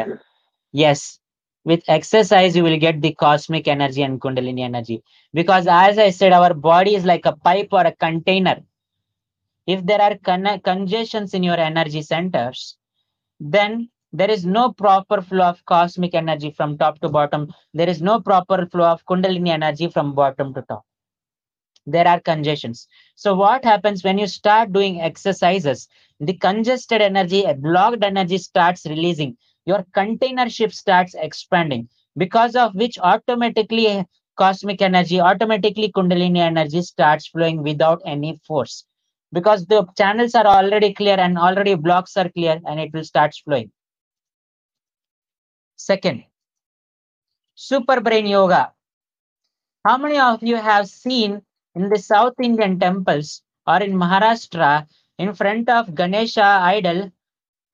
yes 0.72 1.18
with 1.64 1.82
exercise 1.88 2.54
you 2.54 2.62
will 2.62 2.78
get 2.78 3.00
the 3.00 3.12
cosmic 3.14 3.66
energy 3.66 4.02
and 4.02 4.20
kundalini 4.20 4.60
energy. 4.60 5.02
Because 5.32 5.66
as 5.66 5.98
i 5.98 6.10
said 6.10 6.32
our 6.32 6.52
body 6.52 6.94
is 6.96 7.06
like 7.06 7.24
a 7.24 7.36
pipe 7.36 7.68
or 7.72 7.86
a 7.86 7.92
container. 7.92 8.60
If 9.66 9.86
there 9.86 10.02
are 10.02 10.18
con- 10.18 10.60
congestions 10.60 11.32
in 11.32 11.42
your 11.42 11.58
energy 11.58 12.02
centers 12.02 12.76
then 13.38 13.88
there 14.12 14.30
is 14.30 14.44
no 14.44 14.72
proper 14.72 15.22
flow 15.22 15.46
of 15.46 15.64
cosmic 15.64 16.14
energy 16.14 16.50
from 16.50 16.76
top 16.78 17.00
to 17.00 17.08
bottom 17.08 17.52
there 17.74 17.88
is 17.88 18.02
no 18.02 18.20
proper 18.20 18.66
flow 18.66 18.86
of 18.86 19.04
kundalini 19.06 19.50
energy 19.50 19.88
from 19.88 20.14
bottom 20.14 20.54
to 20.54 20.62
top 20.62 20.84
there 21.86 22.06
are 22.06 22.20
congestions. 22.20 22.86
So 23.14 23.34
what 23.34 23.64
happens 23.64 24.04
when 24.04 24.18
you 24.18 24.26
start 24.26 24.72
doing 24.72 25.00
exercises, 25.00 25.88
the 26.20 26.34
congested 26.34 27.00
energy, 27.00 27.44
blocked 27.58 28.04
energy 28.04 28.38
starts 28.38 28.86
releasing. 28.86 29.36
Your 29.66 29.84
container 29.94 30.48
ship 30.48 30.72
starts 30.72 31.14
expanding 31.14 31.88
because 32.16 32.56
of 32.56 32.74
which 32.74 32.98
automatically 32.98 33.86
eh, 33.86 34.04
cosmic 34.36 34.82
energy, 34.82 35.20
automatically 35.20 35.92
kundalini 35.92 36.38
energy 36.38 36.82
starts 36.82 37.26
flowing 37.26 37.62
without 37.62 38.00
any 38.04 38.40
force 38.46 38.84
because 39.32 39.66
the 39.66 39.86
channels 39.96 40.34
are 40.34 40.46
already 40.46 40.92
clear 40.92 41.18
and 41.18 41.38
already 41.38 41.74
blocks 41.74 42.16
are 42.16 42.28
clear 42.30 42.60
and 42.66 42.80
it 42.80 42.92
will 42.92 43.04
start 43.04 43.34
flowing. 43.44 43.70
Second, 45.80 46.24
super 47.54 48.02
brain 48.02 48.26
yoga. 48.26 48.72
How 49.86 49.96
many 49.96 50.18
of 50.18 50.42
you 50.42 50.56
have 50.56 50.86
seen 50.88 51.40
in 51.74 51.88
the 51.88 51.98
South 51.98 52.34
Indian 52.38 52.78
temples 52.78 53.40
or 53.66 53.78
in 53.80 53.94
Maharashtra, 53.94 54.86
in 55.16 55.32
front 55.32 55.70
of 55.70 55.94
Ganesha 55.94 56.44
idol, 56.44 57.10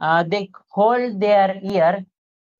uh, 0.01 0.23
they 0.23 0.51
hold 0.69 1.19
their 1.19 1.59
ear 1.65 2.07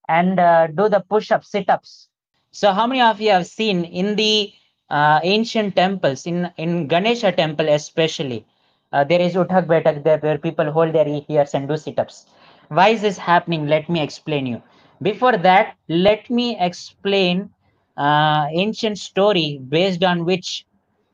and 0.09 0.41
uh, 0.41 0.67
do 0.67 0.89
the 0.89 0.99
push-up, 1.09 1.45
sit-ups. 1.45 2.09
So 2.51 2.73
how 2.73 2.89
many 2.89 3.03
of 3.03 3.21
you 3.21 3.31
have 3.31 3.47
seen 3.47 3.85
in 3.85 4.17
the 4.17 4.53
uh, 4.91 5.21
ancient 5.23 5.77
temples, 5.77 6.27
in, 6.27 6.51
in 6.57 6.89
Ganesha 6.89 7.31
temple 7.31 7.69
especially, 7.69 8.45
uh, 8.93 9.05
there 9.05 9.21
is 9.21 9.35
Uthak 9.35 9.67
Betak 9.67 10.03
there 10.03 10.19
where 10.19 10.39
people 10.39 10.73
hold 10.73 10.93
their 10.93 11.07
ears 11.07 11.55
and 11.55 11.69
do 11.69 11.77
sit-ups. 11.77 12.27
Why 12.67 12.89
is 12.89 13.01
this 13.01 13.17
happening? 13.17 13.69
Let 13.69 13.89
me 13.89 14.03
explain 14.03 14.47
you. 14.47 14.61
Before 15.03 15.37
that, 15.37 15.77
let 15.89 16.31
me 16.31 16.57
explain 16.59 17.51
uh, 17.97 18.47
ancient 18.53 18.99
story 18.99 19.61
based 19.69 20.03
on 20.05 20.25
which 20.25 20.65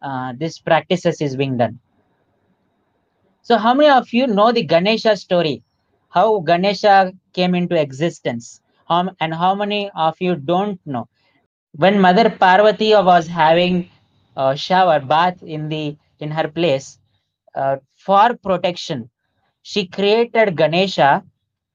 uh, 0.03 0.33
this 0.37 0.59
practices 0.59 1.21
is 1.21 1.37
being 1.37 1.57
done. 1.57 1.79
So 3.43 3.59
how 3.59 3.75
many 3.75 3.91
of 3.91 4.13
you 4.13 4.27
know 4.27 4.53
the 4.53 4.63
Ganesha 4.65 5.17
story? 5.17 5.63
How 6.11 6.41
Ganesha 6.41 7.13
came 7.33 7.55
into 7.55 7.81
existence? 7.81 8.61
How, 8.89 9.11
and 9.21 9.35
how 9.35 9.55
many 9.55 9.91
of 9.95 10.21
you 10.21 10.37
don't 10.37 10.81
know? 10.87 11.09
When 11.75 12.01
Mother 12.01 12.31
Parvati 12.31 12.93
was 12.93 13.27
having 13.27 13.91
a 14.37 14.57
shower 14.57 15.01
bath 15.01 15.43
in 15.43 15.69
the 15.69 15.97
in 16.21 16.31
her 16.31 16.49
place 16.49 16.99
uh, 17.55 17.77
for 17.97 18.35
protection, 18.37 19.11
she 19.63 19.87
created 19.87 20.57
Ganesha 20.57 21.25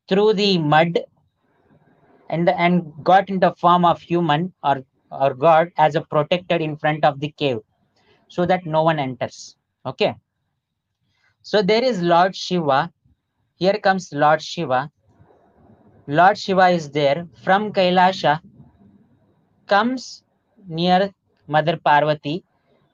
through 0.07 0.33
the 0.33 0.57
mud 0.57 0.99
and 2.29 2.49
and 2.49 2.91
got 3.03 3.29
in 3.29 3.39
the 3.39 3.53
form 3.55 3.85
of 3.85 4.01
human 4.01 4.53
or 4.63 4.83
or 5.11 5.33
God 5.33 5.71
as 5.77 5.95
a 5.95 6.01
protector 6.01 6.55
in 6.55 6.75
front 6.77 7.05
of 7.05 7.19
the 7.19 7.31
cave 7.37 7.59
so 8.27 8.45
that 8.45 8.65
no 8.65 8.83
one 8.83 8.99
enters. 8.99 9.55
Okay. 9.85 10.15
So 11.41 11.61
there 11.61 11.83
is 11.83 12.01
Lord 12.01 12.35
Shiva. 12.35 12.91
Here 13.55 13.79
comes 13.81 14.11
Lord 14.11 14.41
Shiva. 14.41 14.91
Lord 16.07 16.37
Shiva 16.37 16.69
is 16.69 16.89
there 16.89 17.27
from 17.43 17.73
Kailasha, 17.73 18.39
comes 19.67 20.23
near 20.67 21.13
Mother 21.47 21.77
Parvati. 21.77 22.43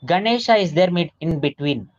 Ganesha 0.06 0.56
is 0.56 0.74
there 0.74 0.90
in 1.20 1.40
between. 1.40 1.90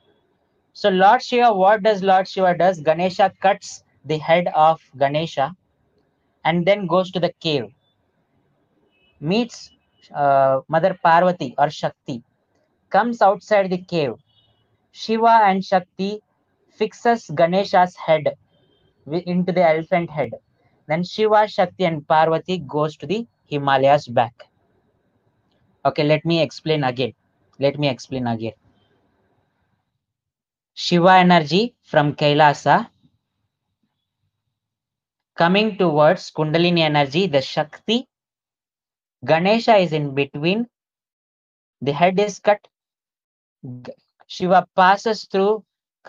So 0.73 0.89
Lord 0.89 1.23
Shiva, 1.23 1.55
what 1.55 1.83
does 1.83 2.03
Lord 2.03 2.27
Shiva 2.27 2.57
does? 2.59 2.81
Ganesha 2.81 3.33
cuts 3.41 3.85
the 4.05 4.19
head 4.19 4.49
of 4.55 4.81
Ganesha 4.99 5.55
and 6.45 6.67
then 6.67 6.87
goes 6.87 7.11
to 7.13 7.21
the 7.21 7.33
cave. 7.41 7.67
Meets 9.21 9.71
uh, 10.15 10.61
Mother 10.69 10.99
Parvati 11.03 11.55
or 11.59 11.71
Shakti 11.71 12.23
comes 12.91 13.23
outside 13.23 13.71
the 13.71 13.79
cave. 13.79 14.13
Shiva 14.93 15.41
and 15.45 15.65
Shakti 15.65 16.21
fixes 16.77 17.31
Ganesha's 17.35 17.97
head 17.97 18.37
into 19.07 19.53
the 19.53 19.67
elephant 19.67 20.11
head. 20.11 20.31
Then 20.87 21.03
Shiva, 21.03 21.49
Shakti 21.49 21.85
and 21.85 22.07
Parvati 22.07 22.59
goes 22.59 22.97
to 22.99 23.07
the 23.07 23.27
Himalayas 23.47 24.09
back. 24.09 24.49
Okay, 25.85 26.05
let 26.05 26.25
me 26.25 26.41
explain 26.41 26.85
again. 26.85 27.13
Let 27.59 27.79
me 27.79 27.89
explain 27.89 28.27
again. 28.27 28.53
Shiva 30.75 31.15
energy 31.15 31.75
from 31.83 32.15
Kailasa 32.15 32.91
coming 35.37 35.77
towards 35.77 36.31
Kundalini 36.31 36.81
energy, 36.81 37.27
the 37.27 37.43
Shakti. 37.43 38.09
Ganesha 39.25 39.77
is 39.77 39.93
in 39.93 40.15
between. 40.15 40.67
The 41.81 41.93
head 41.93 42.19
is 42.21 42.39
cut. 42.39 42.67
Shiva 44.27 44.67
passes 44.77 45.25
through, 45.25 45.65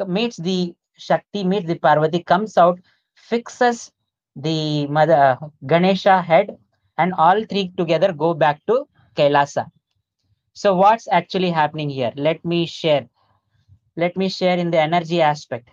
meets 0.08 0.38
the 0.38 0.74
Shakti, 0.98 1.44
meets 1.44 1.68
the 1.68 1.76
Parvati, 1.76 2.24
comes 2.24 2.58
out, 2.58 2.80
fixes 3.16 3.92
the 4.36 4.88
mother 4.88 5.38
uh, 5.42 5.48
Ganesha 5.66 6.22
head, 6.22 6.58
and 6.98 7.14
all 7.18 7.44
three 7.46 7.72
together 7.78 8.14
go 8.14 8.34
back 8.34 8.62
to 8.68 8.88
Kailasa. 9.16 9.72
So 10.54 10.76
what's 10.76 11.08
actually 11.12 11.50
happening 11.52 11.90
here? 11.90 12.14
Let 12.16 12.44
me 12.46 12.66
share. 12.66 13.08
Let 13.98 14.16
me 14.16 14.30
share 14.30 14.58
in 14.58 14.72
the 14.72 14.80
energy 14.80 15.22
aspect. 15.22 15.70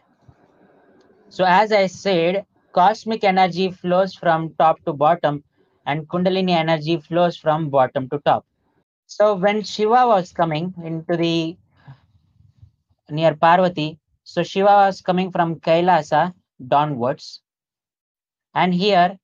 So 1.29 1.45
as 1.45 1.73
I 1.73 1.87
said, 1.87 2.47
cosmic 2.73 3.25
energy 3.25 3.71
flows 3.71 4.15
from 4.15 4.55
top 4.59 4.85
to 4.85 4.93
bottom 4.93 5.43
and 5.87 6.09
Kundalini 6.09 6.51
energy 6.51 6.97
flows 6.99 7.37
from 7.37 7.69
bottom 7.69 8.09
to 8.11 8.19
top. 8.21 8.47
So 9.07 9.35
when 9.35 9.63
Shiva 9.63 10.07
was 10.07 10.33
coming 10.33 10.75
into 10.85 11.17
the 11.17 11.57
near 13.11 13.35
Parvati, 13.35 13.99
so 14.25 14.43
Shiva 14.43 14.75
was 14.87 15.01
coming 15.01 15.31
from 15.31 15.57
Kailasa 15.57 16.33
downwards. 16.69 17.43
And 18.55 18.73
here 18.73 19.19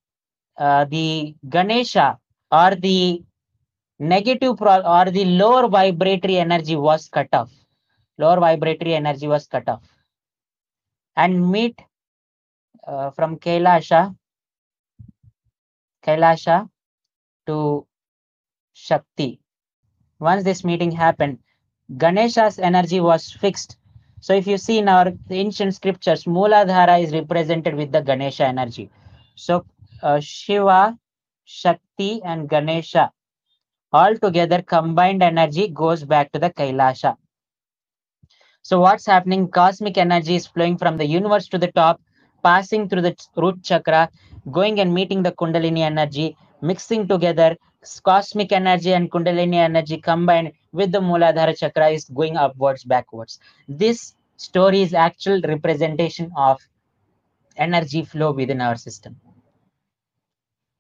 uh, 0.59 0.85
the 0.87 1.35
Ganesha 1.49 2.19
or 2.51 2.75
the 2.75 3.23
negative 3.99 4.57
pro 4.57 4.81
or 4.81 5.11
the 5.11 5.25
lower 5.25 5.69
vibratory 5.69 6.39
energy 6.39 6.77
was 6.77 7.09
cut 7.09 7.29
off. 7.33 7.51
Lower 8.19 8.41
vibratory 8.41 8.95
energy 8.95 9.29
was 9.29 9.47
cut 9.47 9.69
off. 9.69 9.83
And 11.17 11.51
meet 11.51 11.81
uh, 12.87 13.11
from 13.11 13.39
Kailasha, 13.39 14.15
Kailasha 16.05 16.69
to 17.47 17.87
Shakti. 18.73 19.41
Once 20.21 20.45
this 20.45 20.65
meeting 20.65 20.91
happened, 20.91 21.39
Ganesha's 21.97 22.59
energy 22.59 23.01
was 23.01 23.31
fixed. 23.33 23.77
So 24.21 24.35
if 24.35 24.47
you 24.47 24.59
see 24.59 24.79
in 24.79 24.89
our 24.89 25.13
ancient 25.31 25.75
scriptures, 25.75 26.25
Mooladhara 26.25 27.03
is 27.03 27.13
represented 27.13 27.75
with 27.75 27.93
the 27.93 28.01
Ganesha 28.01 28.47
energy. 28.47 28.91
So 29.37 29.65
uh, 30.03 30.21
Shiva, 30.21 30.99
Shakti 31.45 32.21
and 32.23 32.49
Ganesha 32.49 33.13
all 33.93 34.15
together 34.17 34.61
combined 34.63 35.23
energy 35.23 35.69
goes 35.69 36.05
back 36.05 36.31
to 36.33 36.39
the 36.39 36.51
Kailasha. 36.51 37.17
So 38.63 38.81
what's 38.81 39.07
happening? 39.07 39.49
Cosmic 39.49 39.97
energy 39.97 40.35
is 40.35 40.47
flowing 40.47 40.77
from 40.77 40.97
the 40.99 41.07
universe 41.07 41.49
to 41.49 41.59
the 41.59 41.73
top, 41.73 42.01
passing 42.49 42.89
through 42.89 43.03
the 43.09 43.15
root 43.37 43.59
chakra, 43.71 44.03
going 44.59 44.81
and 44.81 44.95
meeting 44.99 45.23
the 45.23 45.33
Kundalini 45.33 45.81
energy, 45.93 46.29
mixing 46.63 47.09
together 47.09 47.57
cosmic 48.05 48.53
energy 48.53 48.93
and 48.93 49.11
Kundalini 49.13 49.57
energy 49.71 49.99
combined 49.99 50.53
with 50.73 50.93
the 50.93 51.01
Mooladhara 51.01 51.57
chakra 51.59 51.89
is 51.89 52.05
going 52.21 52.37
upwards, 52.37 52.85
backwards. 52.85 53.39
This 53.69 54.15
story 54.37 54.83
is 54.83 54.95
actual 54.95 55.41
representation 55.43 56.31
of 56.37 56.61
energy 57.57 58.05
flow 58.05 58.33
within 58.33 58.61
our 58.61 58.77
system. 58.77 59.17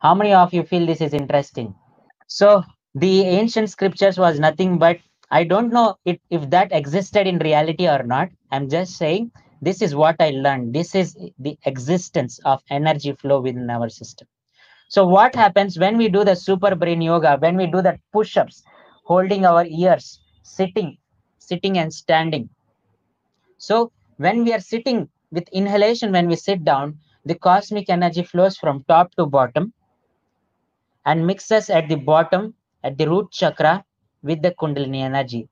How 0.01 0.15
many 0.15 0.33
of 0.33 0.55
you 0.55 0.63
feel 0.63 0.87
this 0.87 1.01
is 1.01 1.15
interesting? 1.15 1.75
So 2.29 2.65
the 2.95 3.23
ancient 3.23 3.71
scriptures 3.71 4.19
was 4.19 4.39
nothing 4.39 4.79
but 4.79 4.99
I 5.31 5.45
don't 5.45 5.73
know 5.73 5.97
it, 6.05 6.21
if 6.31 6.49
that 6.51 6.73
existed 6.73 7.27
in 7.27 7.39
reality 7.39 7.89
or 7.89 8.03
not. 8.03 8.29
I'm 8.51 8.69
just 8.69 8.97
saying 8.97 9.33
this 9.61 9.83
is 9.83 9.95
what 9.95 10.17
I 10.21 10.31
learned. 10.31 10.75
This 10.75 10.95
is 10.95 11.17
the 11.39 11.59
existence 11.65 12.39
of 12.45 12.63
energy 12.71 13.13
flow 13.13 13.41
within 13.41 13.69
our 13.71 13.89
system. 13.89 14.29
So 14.89 15.07
what 15.07 15.35
happens 15.35 15.79
when 15.79 15.99
we 15.99 16.09
do 16.09 16.25
the 16.25 16.35
super 16.35 16.75
brain 16.75 17.03
yoga, 17.03 17.37
when 17.39 17.57
we 17.57 17.67
do 17.67 17.83
the 17.83 17.99
push-ups, 18.13 18.63
holding 19.05 19.45
our 19.45 19.67
ears, 19.67 20.21
sitting, 20.43 20.97
sitting 21.39 21.79
and 21.79 21.93
standing. 21.93 22.49
So 23.59 23.93
when 24.17 24.45
we 24.45 24.53
are 24.53 24.61
sitting 24.61 25.09
with 25.31 25.49
inhalation, 25.49 26.13
when 26.13 26.29
we 26.29 26.37
sit 26.37 26.65
down, 26.65 26.99
the 27.25 27.35
cosmic 27.35 27.91
energy 27.91 28.23
flows 28.23 28.57
from 28.57 28.85
top 28.89 29.15
to 29.17 29.27
bottom 29.27 29.73
and 31.05 31.27
mixes 31.27 31.69
at 31.69 31.89
the 31.89 31.97
bottom 31.97 32.55
at 32.85 32.97
the 32.97 33.09
root 33.09 33.31
chakra 33.31 33.85
with 34.23 34.41
the 34.43 34.53
kundalini 34.53 35.01
energy 35.01 35.49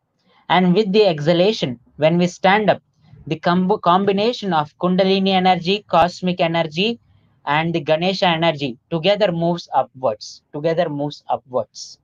and 0.49 0.75
with 0.75 0.91
the 0.93 1.05
exhalation 1.07 1.79
when 1.97 2.17
we 2.19 2.27
stand 2.27 2.71
up 2.71 2.81
the 3.27 3.39
com 3.39 3.69
combination 3.83 4.53
of 4.53 4.77
kundalini 4.79 5.31
energy 5.43 5.85
cosmic 5.89 6.41
energy 6.41 6.99
and 7.45 7.75
the 7.75 7.81
ganesha 7.81 8.27
energy 8.27 8.79
together 8.91 9.31
moves 9.33 9.69
upwards 9.75 10.43
together 10.53 10.89
moves 10.89 11.23
upwards. 11.29 11.99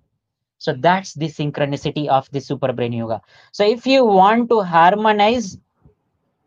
So 0.58 0.72
that's 0.72 1.14
the 1.14 1.26
synchronicity 1.26 2.06
of 2.06 2.30
the 2.30 2.40
super 2.40 2.72
brain 2.72 2.92
yoga. 2.92 3.20
So 3.50 3.66
if 3.66 3.84
you 3.84 4.04
want 4.04 4.48
to 4.50 4.60
harmonize 4.62 5.58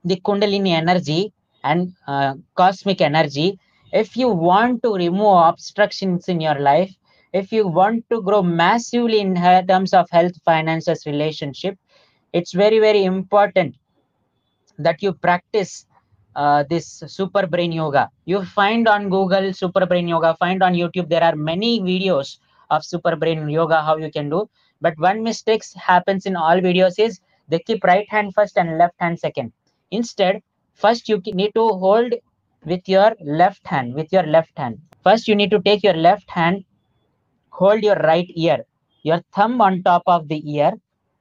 the 0.05 0.15
kundalini 0.21 0.69
energy 0.69 1.33
and 1.63 1.93
uh, 2.07 2.35
cosmic 2.55 3.01
energy 3.01 3.59
if 3.91 4.15
you 4.15 4.29
want 4.29 4.83
to 4.83 4.93
remove 4.93 5.38
obstructions 5.51 6.27
in 6.27 6.39
your 6.39 6.59
life 6.59 6.93
if 7.33 7.51
you 7.51 7.67
want 7.67 8.03
to 8.11 8.21
grow 8.21 8.41
massively 8.41 9.19
in 9.19 9.33
terms 9.67 9.93
of 9.93 10.07
health 10.11 10.38
finances 10.43 11.05
relationship 11.05 11.77
it's 12.33 12.53
very 12.53 12.79
very 12.79 13.03
important 13.03 13.75
that 14.77 15.01
you 15.01 15.13
practice 15.13 15.85
uh, 16.35 16.63
this 16.69 17.03
super 17.07 17.47
brain 17.47 17.71
yoga. 17.71 18.09
You 18.25 18.43
find 18.43 18.88
on 18.88 19.09
google 19.09 19.53
super 19.53 19.85
brain 19.85 20.07
yoga 20.07 20.35
find 20.39 20.61
on 20.61 20.73
youtube 20.73 21.07
there 21.09 21.23
are 21.23 21.35
many 21.35 21.79
videos 21.79 22.39
of 22.69 22.83
super 22.83 23.15
brain 23.15 23.47
yoga 23.49 23.81
how 23.81 23.97
you 23.97 24.11
can 24.11 24.29
do. 24.29 24.49
But 24.81 24.93
one 24.97 25.23
mistake 25.23 25.63
happens 25.75 26.25
in 26.25 26.35
all 26.35 26.59
videos 26.59 26.99
is 26.99 27.19
they 27.47 27.59
keep 27.59 27.83
right 27.83 28.09
hand 28.09 28.33
first 28.33 28.57
and 28.57 28.77
left 28.77 28.95
hand 28.99 29.19
second. 29.19 29.53
Instead 29.91 30.41
first 30.73 31.07
you 31.07 31.21
need 31.25 31.53
to 31.55 31.67
hold 31.69 32.13
with 32.65 32.88
your 32.89 33.15
left 33.23 33.65
hand 33.65 33.93
with 33.93 34.11
your 34.11 34.23
left 34.23 34.57
hand. 34.57 34.79
First 35.03 35.27
you 35.27 35.35
need 35.35 35.51
to 35.51 35.61
take 35.61 35.83
your 35.83 35.93
left 35.93 36.29
hand 36.29 36.65
hold 37.49 37.83
your 37.83 37.95
right 37.95 38.29
ear 38.35 38.57
your 39.03 39.21
thumb 39.33 39.61
on 39.61 39.81
top 39.83 40.03
of 40.07 40.27
the 40.27 40.39
ear 40.55 40.71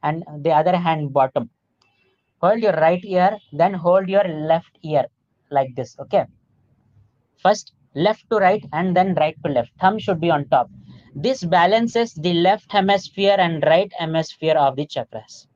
and 0.02 0.24
the 0.42 0.50
other 0.50 0.76
hand 0.76 1.12
bottom 1.12 1.48
hold 2.44 2.62
your 2.66 2.76
right 2.86 3.04
ear 3.04 3.30
then 3.60 3.74
hold 3.84 4.08
your 4.14 4.24
left 4.52 4.78
ear 4.82 5.04
like 5.50 5.74
this 5.76 5.96
okay? 5.98 6.24
First 7.42 7.72
left 7.94 8.24
to 8.30 8.36
right 8.36 8.64
and 8.72 8.96
then 8.96 9.14
right 9.14 9.36
to 9.44 9.52
left. 9.52 9.70
Thumb 9.80 9.98
should 9.98 10.20
be 10.20 10.30
on 10.30 10.48
top. 10.48 10.70
This 11.14 11.44
balances 11.44 12.14
the 12.14 12.32
left 12.34 12.72
hemisphere 12.72 13.36
and 13.38 13.62
right 13.64 13.92
hemisphere 13.98 14.56
of 14.56 14.76
the 14.76 14.86
chakras. 14.86 15.46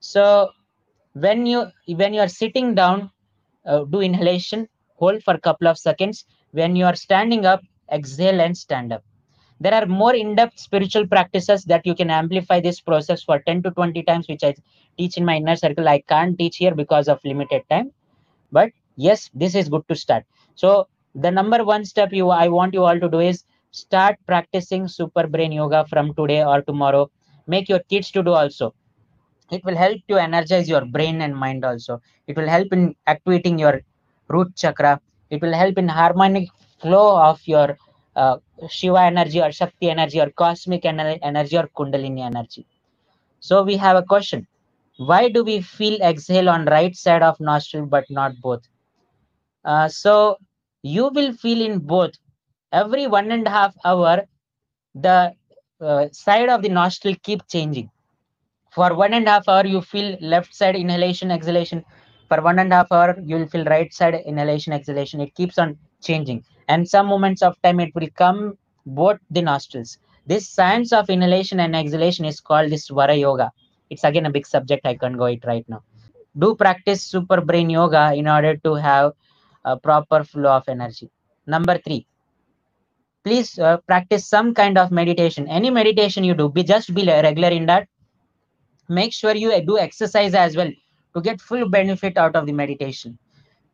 So 0.00 0.50
when 1.14 1.46
you 1.46 1.66
when 1.86 2.14
you 2.14 2.20
are 2.20 2.28
sitting 2.28 2.74
down 2.74 3.10
uh, 3.66 3.84
do 3.84 4.00
inhalation 4.00 4.68
hold 4.96 5.22
for 5.22 5.34
a 5.34 5.40
couple 5.40 5.68
of 5.68 5.78
seconds. 5.78 6.24
When 6.52 6.76
you 6.76 6.84
are 6.84 6.96
standing 6.96 7.46
up 7.46 7.62
exhale 7.92 8.40
and 8.40 8.56
stand 8.56 8.92
up 8.92 9.02
there 9.60 9.74
are 9.74 9.86
more 9.86 10.14
in-depth 10.14 10.58
spiritual 10.58 11.06
practices 11.06 11.64
that 11.64 11.86
you 11.86 11.94
can 11.94 12.10
amplify 12.10 12.60
this 12.60 12.80
process 12.80 13.22
for 13.22 13.40
10 13.40 13.62
to 13.64 13.70
20 13.70 14.02
times 14.04 14.26
which 14.28 14.42
i 14.42 14.54
teach 14.98 15.16
in 15.16 15.24
my 15.24 15.36
inner 15.36 15.56
circle. 15.56 15.88
I 15.88 16.00
can't 16.08 16.38
teach 16.38 16.56
here 16.56 16.74
because 16.74 17.08
of 17.08 17.20
limited 17.24 17.62
time. 17.70 17.92
But 18.52 18.70
yes 18.96 19.30
this 19.34 19.54
is 19.54 19.68
good 19.68 19.86
to 19.88 19.94
start. 19.94 20.24
So 20.54 20.88
the 21.14 21.30
number 21.30 21.64
one 21.64 21.84
step 21.84 22.12
you 22.12 22.30
i 22.30 22.48
want 22.48 22.74
you 22.74 22.84
all 22.84 22.98
to 22.98 23.08
do 23.08 23.20
is 23.20 23.44
start 23.70 24.16
practicing 24.26 24.88
super 24.88 25.26
brain 25.26 25.52
yoga 25.52 25.84
from 25.86 26.14
today 26.14 26.44
or 26.44 26.62
tomorrow. 26.62 27.10
Make 27.46 27.68
your 27.68 27.80
kids 27.90 28.10
to 28.12 28.22
do 28.22 28.32
also. 28.32 28.74
It 29.50 29.64
will 29.64 29.76
help 29.76 29.98
to 30.08 30.16
energize 30.16 30.68
your 30.68 30.84
brain 30.84 31.22
and 31.22 31.36
mind 31.36 31.64
also. 31.64 32.00
It 32.26 32.36
will 32.36 32.48
help 32.48 32.72
in 32.72 32.94
activating 33.06 33.58
your 33.58 33.80
root 34.28 34.54
chakra. 34.56 35.00
It 35.30 35.42
will 35.42 35.52
help 35.52 35.76
in 35.78 35.88
harmonic 35.88 36.48
flow 36.80 37.20
of 37.20 37.40
your 37.44 37.76
uh, 38.16 38.36
shiva 38.68 39.00
energy 39.00 39.40
or 39.40 39.50
shakti 39.52 39.90
energy 39.90 40.20
or 40.20 40.30
cosmic 40.30 40.82
ener 40.82 41.18
energy 41.22 41.56
or 41.56 41.68
kundalini 41.78 42.20
energy 42.20 42.66
so 43.40 43.62
we 43.62 43.76
have 43.76 43.96
a 43.96 44.02
question 44.02 44.46
why 44.96 45.28
do 45.28 45.42
we 45.44 45.60
feel 45.60 46.00
exhale 46.02 46.48
on 46.48 46.64
right 46.66 46.96
side 46.96 47.22
of 47.22 47.40
nostril 47.40 47.86
but 47.86 48.04
not 48.10 48.32
both 48.40 48.62
uh, 49.64 49.88
so 49.88 50.36
you 50.82 51.08
will 51.14 51.32
feel 51.32 51.60
in 51.60 51.78
both 51.78 52.12
every 52.72 53.06
one 53.06 53.30
and 53.32 53.46
a 53.46 53.50
half 53.50 53.74
hour 53.84 54.24
the 54.94 55.32
uh, 55.80 56.08
side 56.12 56.48
of 56.48 56.62
the 56.62 56.68
nostril 56.68 57.14
keep 57.22 57.46
changing. 57.48 57.90
For 58.70 58.94
one 58.94 59.14
and 59.14 59.26
a 59.26 59.30
half 59.30 59.48
hour, 59.48 59.66
you 59.66 59.80
feel 59.80 60.16
left 60.20 60.54
side 60.54 60.76
inhalation, 60.76 61.30
exhalation. 61.30 61.84
For 62.28 62.40
one 62.40 62.58
and 62.58 62.72
a 62.72 62.76
half 62.76 62.92
hour, 62.92 63.18
you 63.24 63.36
will 63.36 63.48
feel 63.48 63.64
right 63.64 63.92
side 63.92 64.14
inhalation, 64.14 64.72
exhalation. 64.72 65.20
It 65.20 65.34
keeps 65.34 65.58
on 65.58 65.78
changing. 66.00 66.44
And 66.68 66.88
some 66.88 67.06
moments 67.06 67.42
of 67.42 67.60
time, 67.62 67.80
it 67.80 67.94
will 67.94 68.08
come 68.14 68.56
both 68.86 69.18
the 69.30 69.42
nostrils. 69.42 69.98
This 70.26 70.48
science 70.48 70.92
of 70.92 71.10
inhalation 71.10 71.60
and 71.60 71.74
exhalation 71.74 72.24
is 72.24 72.40
called 72.40 72.70
this 72.70 72.88
Swara 72.88 73.18
Yoga. 73.18 73.50
It's 73.90 74.04
again 74.04 74.26
a 74.26 74.30
big 74.30 74.46
subject. 74.46 74.86
I 74.86 74.94
can't 74.94 75.18
go 75.18 75.24
it 75.24 75.44
right 75.44 75.68
now. 75.68 75.82
Do 76.38 76.54
practice 76.54 77.02
super 77.02 77.40
brain 77.40 77.68
yoga 77.68 78.12
in 78.14 78.28
order 78.28 78.56
to 78.58 78.74
have 78.74 79.12
a 79.64 79.76
proper 79.76 80.22
flow 80.22 80.52
of 80.52 80.68
energy. 80.68 81.10
Number 81.46 81.78
three, 81.78 82.06
please 83.24 83.58
uh, 83.58 83.78
practice 83.78 84.26
some 84.26 84.54
kind 84.54 84.78
of 84.78 84.92
meditation. 84.92 85.48
Any 85.48 85.70
meditation 85.70 86.22
you 86.22 86.34
do, 86.34 86.48
be 86.48 86.62
just 86.62 86.94
be 86.94 87.04
regular 87.04 87.48
in 87.48 87.66
that. 87.66 87.88
Make 88.88 89.12
sure 89.12 89.34
you 89.34 89.60
do 89.64 89.78
exercise 89.78 90.34
as 90.34 90.56
well 90.56 90.70
to 91.14 91.20
get 91.20 91.40
full 91.40 91.68
benefit 91.68 92.16
out 92.16 92.36
of 92.36 92.46
the 92.46 92.52
meditation. 92.52 93.18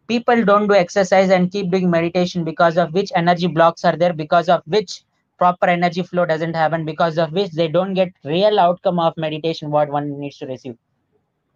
People 0.08 0.44
don't 0.44 0.68
do 0.68 0.74
exercise 0.74 1.30
and 1.30 1.50
keep 1.50 1.70
doing 1.70 1.90
meditation 1.90 2.44
because 2.44 2.76
of 2.76 2.92
which 2.92 3.10
energy 3.14 3.46
blocks 3.46 3.84
are 3.84 3.96
there, 3.96 4.12
because 4.12 4.48
of 4.48 4.62
which 4.66 5.02
proper 5.38 5.66
energy 5.66 6.02
flow 6.02 6.24
doesn't 6.24 6.54
happen, 6.54 6.84
because 6.84 7.18
of 7.18 7.32
which 7.32 7.50
they 7.50 7.68
don't 7.68 7.94
get 7.94 8.12
real 8.24 8.60
outcome 8.60 8.98
of 8.98 9.16
meditation 9.16 9.70
what 9.70 9.88
one 9.88 10.18
needs 10.18 10.38
to 10.38 10.46
receive. 10.46 10.76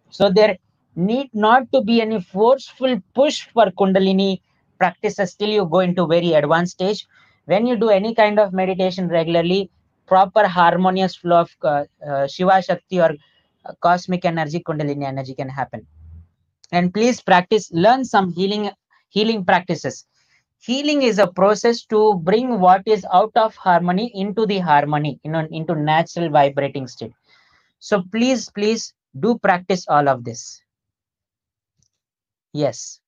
So 0.09 0.29
there 0.29 0.57
need 0.95 1.29
not 1.33 1.71
to 1.71 1.81
be 1.81 2.01
any 2.01 2.21
forceful 2.21 3.01
push 3.15 3.47
for 3.53 3.67
Kundalini 3.71 4.41
practices 4.77 5.33
till 5.35 5.49
you 5.49 5.65
go 5.65 5.79
into 5.79 6.05
very 6.05 6.33
advanced 6.33 6.73
stage. 6.73 7.07
When 7.45 7.65
you 7.65 7.75
do 7.77 7.89
any 7.89 8.13
kind 8.13 8.39
of 8.39 8.51
meditation 8.51 9.07
regularly, 9.07 9.69
proper 10.07 10.45
harmonious 10.45 11.15
flow 11.15 11.41
of 11.41 11.55
uh, 11.63 11.85
uh, 12.05 12.27
Shiva 12.27 12.61
Shakti 12.61 12.99
or 12.99 13.15
uh, 13.65 13.73
cosmic 13.79 14.25
energy, 14.25 14.59
Kundalini 14.59 15.05
energy 15.05 15.33
can 15.33 15.49
happen. 15.49 15.87
And 16.71 16.93
please 16.93 17.21
practice, 17.21 17.71
learn 17.71 18.05
some 18.05 18.31
healing 18.31 18.71
healing 19.09 19.43
practices. 19.45 20.05
Healing 20.59 21.01
is 21.01 21.19
a 21.19 21.27
process 21.27 21.83
to 21.85 22.15
bring 22.15 22.59
what 22.59 22.83
is 22.85 23.05
out 23.11 23.31
of 23.35 23.55
harmony 23.55 24.11
into 24.15 24.45
the 24.45 24.59
harmony, 24.59 25.19
you 25.23 25.31
know, 25.31 25.47
into 25.51 25.75
natural 25.75 26.29
vibrating 26.29 26.87
state. 26.87 27.13
So 27.79 28.03
please, 28.11 28.49
please 28.49 28.93
do 29.19 29.37
practice 29.39 29.85
all 29.87 30.07
of 30.07 30.23
this. 30.23 30.61
Yes. 32.53 32.99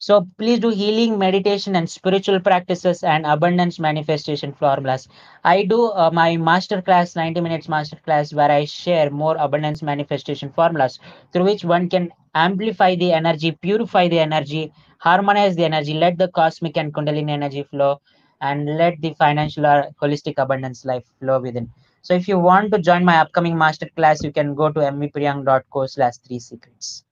So 0.00 0.28
please 0.38 0.60
do 0.60 0.68
healing, 0.70 1.18
meditation, 1.18 1.74
and 1.74 1.90
spiritual 1.90 2.38
practices 2.40 3.02
and 3.02 3.26
abundance 3.26 3.80
manifestation 3.80 4.52
formulas. 4.52 5.08
I 5.42 5.64
do 5.64 5.86
uh, 5.90 6.10
my 6.12 6.36
master 6.36 6.80
class, 6.80 7.16
90 7.16 7.40
minutes 7.40 7.68
master 7.68 7.96
class, 7.96 8.32
where 8.32 8.50
I 8.50 8.64
share 8.64 9.10
more 9.10 9.36
abundance 9.36 9.82
manifestation 9.82 10.52
formulas 10.52 11.00
through 11.32 11.46
which 11.46 11.64
one 11.64 11.88
can 11.88 12.12
amplify 12.36 12.94
the 12.94 13.12
energy, 13.12 13.50
purify 13.50 14.06
the 14.06 14.20
energy, 14.20 14.72
harmonize 14.98 15.56
the 15.56 15.64
energy, 15.64 15.94
let 15.94 16.16
the 16.16 16.28
cosmic 16.28 16.76
and 16.76 16.94
kundalini 16.94 17.30
energy 17.30 17.64
flow, 17.64 18.00
and 18.40 18.66
let 18.76 19.00
the 19.00 19.14
financial 19.14 19.66
or 19.66 19.90
holistic 20.00 20.34
abundance 20.38 20.84
life 20.84 21.04
flow 21.18 21.40
within. 21.40 21.68
So 22.02 22.14
if 22.14 22.28
you 22.28 22.38
want 22.38 22.72
to 22.72 22.78
join 22.78 23.04
my 23.04 23.16
upcoming 23.18 23.58
master 23.58 23.88
class, 23.96 24.22
you 24.22 24.32
can 24.32 24.54
go 24.54 24.70
to 24.70 24.78
mvpriyank.co 24.78 25.86
slash 25.86 26.18
three 26.18 26.38
secrets. 26.38 27.04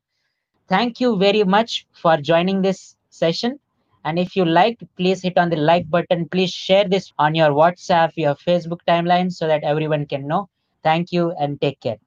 Thank 0.69 1.01
you 1.01 1.17
very 1.17 1.43
much 1.45 1.87
for 1.93 2.17
joining 2.17 2.63
this 2.63 2.97
session. 3.11 3.59
And 4.05 4.19
if 4.19 4.37
you 4.37 4.45
like, 4.45 4.79
please 4.97 5.23
hit 5.23 5.37
on 5.39 5.51
the 5.51 5.57
like 5.57 5.91
button. 5.91 6.29
Please 6.29 6.53
share 6.53 6.85
this 6.89 7.13
on 7.19 7.35
your 7.35 7.51
WhatsApp, 7.51 8.13
your 8.17 8.35
Facebook 8.37 8.81
timeline 8.87 9.33
so 9.33 9.47
that 9.49 9.65
everyone 9.65 10.07
can 10.07 10.27
know. 10.29 10.49
Thank 10.85 11.11
you 11.13 11.33
and 11.33 11.61
take 11.61 11.81
care. 11.81 11.99